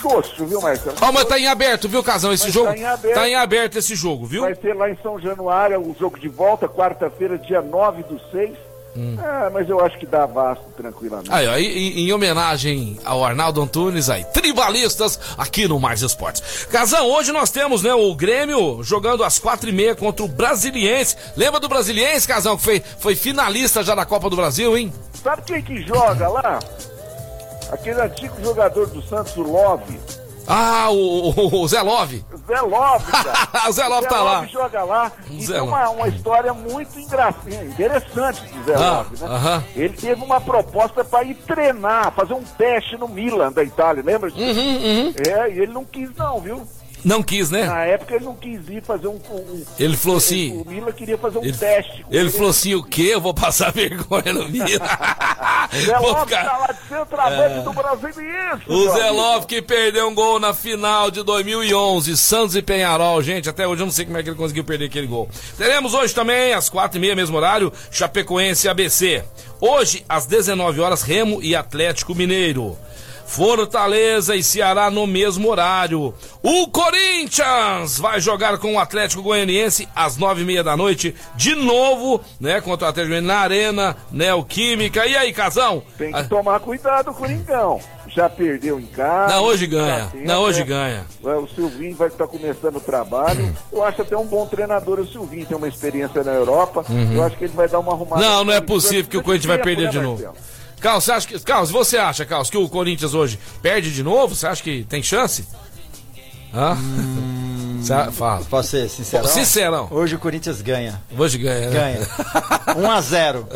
[0.00, 0.96] xoxo, viu, Marcelo?
[1.00, 2.68] Ó, oh, mas tá em aberto, viu, Casão, esse mas jogo?
[2.68, 4.42] Tá em, aberto, tá em aberto esse jogo, viu?
[4.42, 8.70] Vai ser lá em São Januário, o jogo de volta, quarta-feira, dia 9 do 6.
[8.96, 9.16] Hum.
[9.22, 11.30] É, mas eu acho que dá Vasco tranquilamente.
[11.32, 16.64] Aí, ó, em, em, homenagem ao Arnaldo Antunes aí, tribalistas aqui no Mais Esportes.
[16.66, 21.16] Casão, hoje nós temos, né, o Grêmio jogando às quatro e meia contra o Brasiliense.
[21.36, 24.92] Lembra do Brasiliense, Casão, que foi, foi finalista já da Copa do Brasil, hein?
[25.22, 26.58] Sabe quem que joga lá?
[27.72, 29.98] Aquele antigo jogador do Santos, o Love.
[30.52, 32.24] Ah, o, o, o Zé Love.
[32.46, 33.68] Zé Love, cara.
[33.68, 34.46] o Zé Love tá lá.
[34.46, 35.12] joga lá.
[35.30, 39.28] E Zé tem uma, uma história muito engraçada, interessante do Zé ah, Love, né?
[39.28, 39.62] Uh -huh.
[39.76, 44.30] Ele teve uma proposta para ir treinar, fazer um teste no Milan da Itália, lembra
[44.30, 44.60] disso?
[44.60, 45.14] Uhum, uhum.
[45.24, 46.66] É, e ele não quis não, viu?
[47.04, 47.64] Não quis, né?
[47.64, 49.16] Na época ele não quis ir fazer um.
[49.30, 50.52] um ele falou assim.
[50.60, 52.04] O Mila queria fazer um ele, teste.
[52.10, 53.10] Ele, ele, falou assim: o quê?
[53.12, 54.66] Eu vou passar vergonha no Mila.
[55.74, 56.44] Zé ficar...
[56.44, 57.62] tá lá de centroavante é...
[57.62, 58.72] do Brasil e isso.
[58.72, 63.22] O Zé que perdeu um gol na final de 2011, Santos e Penharol.
[63.22, 65.28] Gente, até hoje eu não sei como é que ele conseguiu perder aquele gol.
[65.56, 69.24] Teremos hoje também, às quatro e meia, mesmo horário, Chapecoense e ABC.
[69.60, 72.76] Hoje, às 19 horas, Remo e Atlético Mineiro.
[73.30, 76.12] Fortaleza e Ceará no mesmo horário.
[76.42, 81.54] O Corinthians vai jogar com o Atlético Goianiense às nove e meia da noite, de
[81.54, 85.06] novo, né, contra o Atlético Goianiense na Arena Neoquímica.
[85.06, 85.80] E aí, Casão?
[85.96, 86.24] Tem que ah.
[86.24, 87.80] tomar cuidado, Coringão.
[88.08, 89.36] Já perdeu em casa.
[89.36, 90.10] Não, hoje ganha.
[90.12, 91.06] Não, hoje é, ganha.
[91.22, 93.54] O Silvinho vai estar começando o trabalho.
[93.72, 96.84] Eu acho até um bom treinador o Silvinho, tem uma experiência na Europa.
[96.88, 97.12] Uhum.
[97.14, 98.20] Eu acho que ele vai dar uma arrumada.
[98.20, 100.34] Não, não é possível que o Corinthians vai perder né, de novo.
[100.80, 104.34] Carlos, você acha que, Carlos, você acha, Carlos, que o Corinthians hoje perde de novo?
[104.34, 105.46] Você acha que tem chance?
[106.54, 106.72] Hã?
[106.72, 108.44] Hum, fala.
[108.48, 109.26] Posso ser sincerão?
[109.28, 109.88] Sincerão.
[109.90, 111.00] Hoje o Corinthians ganha.
[111.16, 111.96] Hoje ganha, né?
[112.66, 112.76] Ganha.
[112.76, 113.48] 1 a 0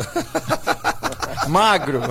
[1.47, 2.01] Magro.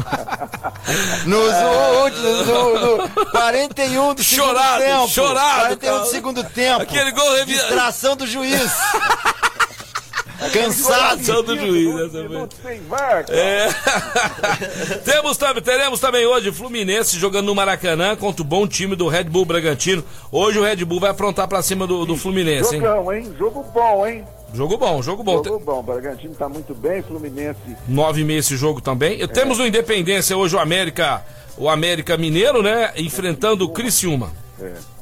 [1.27, 1.55] Nos
[2.03, 5.09] últimos, no, no 41 do chorado, segundo tempo.
[5.09, 6.83] Chorado, 41 do segundo tempo.
[6.83, 7.45] Aquele gol.
[7.45, 8.71] Distração do juiz.
[10.53, 12.49] Cansado do juiz, né.
[13.29, 13.69] É.
[15.05, 19.45] Temos, teremos também hoje Fluminense jogando no Maracanã contra o bom time do Red Bull
[19.45, 20.05] Bragantino.
[20.31, 22.81] Hoje o Red Bull vai aprontar pra cima do, do Fluminense, hein?
[22.81, 23.35] Jogão, hein?
[23.39, 24.25] Jogo bom, hein?
[24.55, 25.43] Jogo bom, jogo bom.
[25.43, 27.59] Jogo bom, o Bragantino tá muito bem, Fluminense.
[27.89, 29.21] Nove e meia esse jogo também.
[29.21, 29.27] É.
[29.27, 31.25] Temos o Independência hoje, o América,
[31.59, 32.93] o América Mineiro, né?
[32.97, 34.33] Enfrentando o Criciúma.
[34.61, 34.94] É.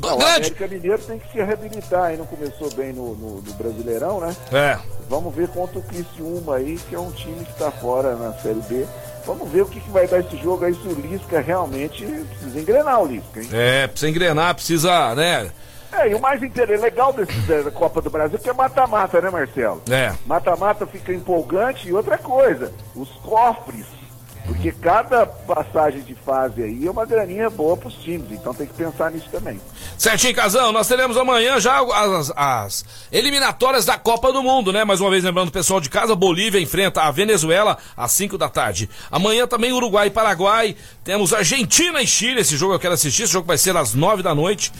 [0.00, 3.54] Não, o América Mineiro tem que se reabilitar, aí não começou bem no, no, no,
[3.54, 4.34] Brasileirão, né?
[4.50, 4.78] É.
[5.08, 8.60] Vamos ver contra o Criciúma aí, que é um time que está fora na Série
[8.62, 8.86] B.
[9.26, 12.60] Vamos ver o que, que vai dar esse jogo aí, se o Lisca realmente precisa
[12.60, 13.48] engrenar o Lisca, hein?
[13.52, 15.50] É, precisa engrenar, precisa, né?
[15.92, 19.20] É, e o mais interessante, legal desse, da Copa do Brasil é que é mata-mata,
[19.20, 19.82] né, Marcelo?
[19.90, 20.14] É.
[20.24, 23.99] Mata-mata fica empolgante e outra coisa, os cofres
[24.46, 28.66] Porque cada passagem de fase aí é uma graninha boa para os times, então tem
[28.66, 29.60] que pensar nisso também.
[29.96, 34.84] Certinho, Casão, nós teremos amanhã já as, as, eliminatórias da Copa do Mundo, né?
[34.84, 38.48] Mais uma vez lembrando o pessoal de casa, Bolívia enfrenta a Venezuela às 5 da
[38.48, 38.88] tarde.
[39.10, 43.32] Amanhã também Uruguai e Paraguai, temos Argentina e Chile, esse jogo eu quero assistir, esse
[43.32, 44.72] jogo vai ser às 9 da noite.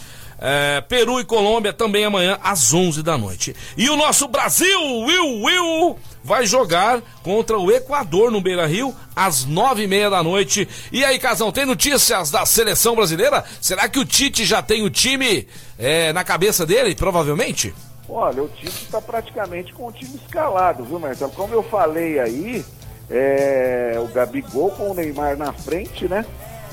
[0.43, 3.55] É, Peru e Colômbia também amanhã às 11 da noite.
[3.77, 9.45] E o nosso Brasil, Will Will, vai jogar contra o Equador no Beira Rio às
[9.45, 10.67] nove e meia da noite.
[10.91, 13.43] E aí, Casão, tem notícias da seleção brasileira?
[13.61, 17.71] Será que o Tite já tem o time é, na cabeça dele, provavelmente?
[18.09, 21.31] Olha, o Tite está praticamente com o time escalado, viu, Marcelo?
[21.31, 22.65] Como eu falei aí,
[23.09, 26.25] é, o Gabigol com o Neymar na frente, né?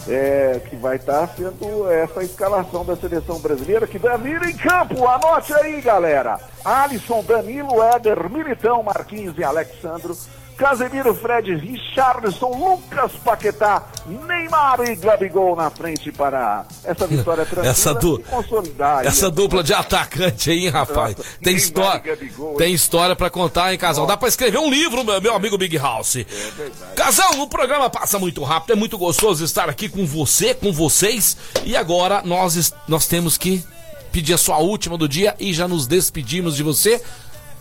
[0.06, 4.56] É, que vai estar tá sendo essa escalação da seleção brasileira que vai vir em
[4.56, 5.06] campo.
[5.06, 6.38] Anote aí, galera.
[6.64, 10.16] Alisson, Danilo, Éder, Militão, Marquinhos e Alexandro.
[10.58, 17.94] Casemiro, Fred, Richardson, Lucas Paquetá, Neymar e Gabigol na frente para essa vitória tranquila essa
[17.94, 18.20] du...
[19.04, 21.16] Essa dupla de atacante aí, rapaz?
[21.16, 22.18] Nossa, tem história,
[22.58, 24.04] tem história para contar, hein, Casal?
[24.04, 26.16] Dá para escrever um livro, meu amigo Big House.
[26.16, 26.26] É.
[26.96, 31.36] Casal, o programa passa muito rápido, é muito gostoso estar aqui com você, com vocês.
[31.64, 33.64] E agora nós, nós temos que
[34.10, 37.00] pedir a sua última do dia e já nos despedimos de você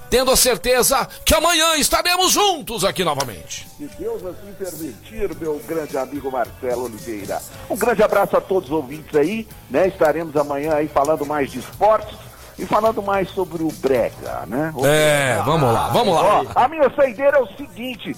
[0.09, 3.67] tendo a certeza que amanhã estaremos juntos aqui novamente.
[3.77, 7.41] Se Deus assim permitir, meu grande amigo Marcelo Oliveira.
[7.69, 9.87] Um grande abraço a todos os ouvintes aí, né?
[9.87, 12.17] Estaremos amanhã aí falando mais de esportes
[12.57, 14.73] e falando mais sobre o Brega, né?
[14.75, 15.43] O é, Brega.
[15.43, 16.23] vamos lá, vamos lá.
[16.23, 18.15] Ó, a minha saideira é o seguinte,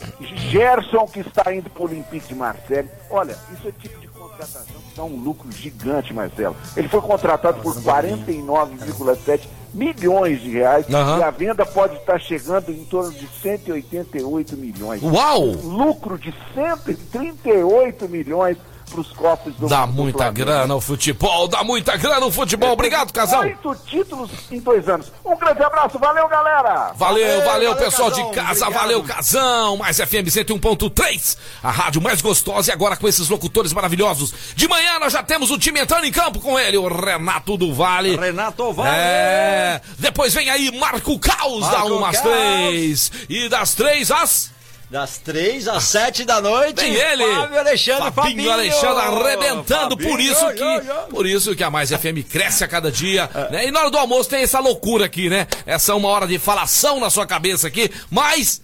[0.50, 4.64] Gerson que está indo para o Olympique de Marseille, olha, isso é tipo de contratação
[4.66, 6.56] que dá um lucro gigante, Marcelo.
[6.76, 9.42] Ele foi contratado por 49,7
[9.74, 11.20] milhões de reais uhum.
[11.20, 15.02] e a venda pode estar chegando em torno de 188 milhões.
[15.02, 15.46] Uau!
[15.64, 18.58] lucro de 138 milhões
[18.90, 22.72] para os cofres do Dá muita grana o futebol, dá muita grana o futebol.
[22.72, 23.42] Obrigado, casal.
[23.42, 25.12] Oito títulos em dois anos.
[25.24, 26.94] Um grande abraço, valeu, galera.
[26.96, 28.82] Valeu, valeu, valeu pessoal casão, de casa, obrigado.
[28.82, 29.78] valeu, casão.
[29.78, 34.34] Mais FM 101.3, a rádio mais gostosa e agora com esses locutores maravilhosos.
[34.56, 37.74] De manhã nós já temos o time entrando em campo com ele, o Renato do
[37.74, 38.16] Vale.
[38.16, 38.90] Renato Vale.
[38.92, 39.82] É.
[39.98, 44.59] Depois vem aí Marco Caos, Marco da 1 às 3 e das 3 às
[44.90, 46.76] das três às sete da noite.
[46.76, 47.24] Tem ele.
[47.24, 49.92] Fábio Alexandre Fabinho, Fabinho Alexandre arrebentando.
[49.92, 53.30] Fabinho, por isso que, por isso que a Mais FM cresce a cada dia.
[53.34, 53.52] É.
[53.52, 53.68] Né?
[53.68, 55.48] E na hora do almoço tem essa loucura aqui, né?
[55.66, 57.92] Essa uma hora de falação na sua cabeça aqui.
[58.10, 58.62] Mas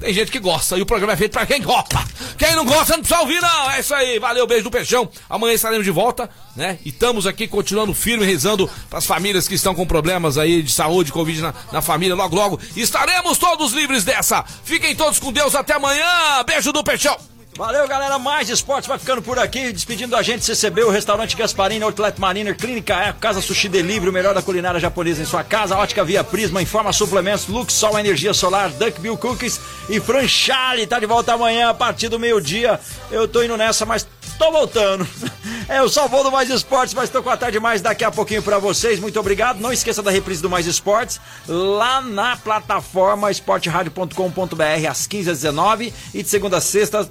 [0.00, 2.02] tem gente que gosta e o programa é feito para quem gosta.
[2.36, 3.70] Quem não gosta não precisa ouvir, não.
[3.70, 4.18] É isso aí.
[4.18, 5.08] Valeu, beijo do peixão.
[5.28, 6.78] Amanhã estaremos de volta, né?
[6.84, 10.72] E estamos aqui continuando firme, rezando para as famílias que estão com problemas aí de
[10.72, 12.14] saúde, Covid na, na família.
[12.14, 14.44] Logo, logo estaremos todos livres dessa.
[14.64, 15.54] Fiquem todos com Deus.
[15.54, 16.42] Até amanhã.
[16.46, 17.33] Beijo do peixão.
[17.56, 18.18] Valeu, galera.
[18.18, 19.72] Mais esportes vai ficando por aqui.
[19.72, 24.12] Despedindo a gente, CCB, o restaurante Gasparini, Outlet Mariner, Clínica Eco, Casa Sushi Delivery, o
[24.12, 25.76] melhor da culinária japonesa em sua casa.
[25.76, 30.86] Ótica Via Prisma, Informa Suplementos, Lux Sol Energia Solar, Duck Bill Cookies e Franchale.
[30.86, 32.80] Tá de volta amanhã a partir do meio-dia.
[33.08, 34.04] Eu tô indo nessa, mas
[34.36, 35.06] tô voltando.
[35.68, 38.42] Eu só vou do Mais Esportes, mas tô com a tarde mais daqui a pouquinho
[38.42, 38.98] para vocês.
[38.98, 39.60] Muito obrigado.
[39.60, 46.28] Não esqueça da reprise do Mais Esportes lá na plataforma esporteradio.com.br às 15h19 e de
[46.28, 47.08] segunda a sexta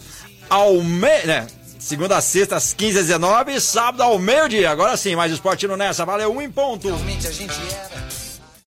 [0.50, 1.48] ao meio, né?
[1.80, 4.72] Segunda a sexta, às 15 h 19 sábado ao meio-dia.
[4.72, 6.06] Agora sim, mais esporte nessa.
[6.06, 6.88] Valeu, um em ponto.
[6.88, 8.13] Realmente a gente era.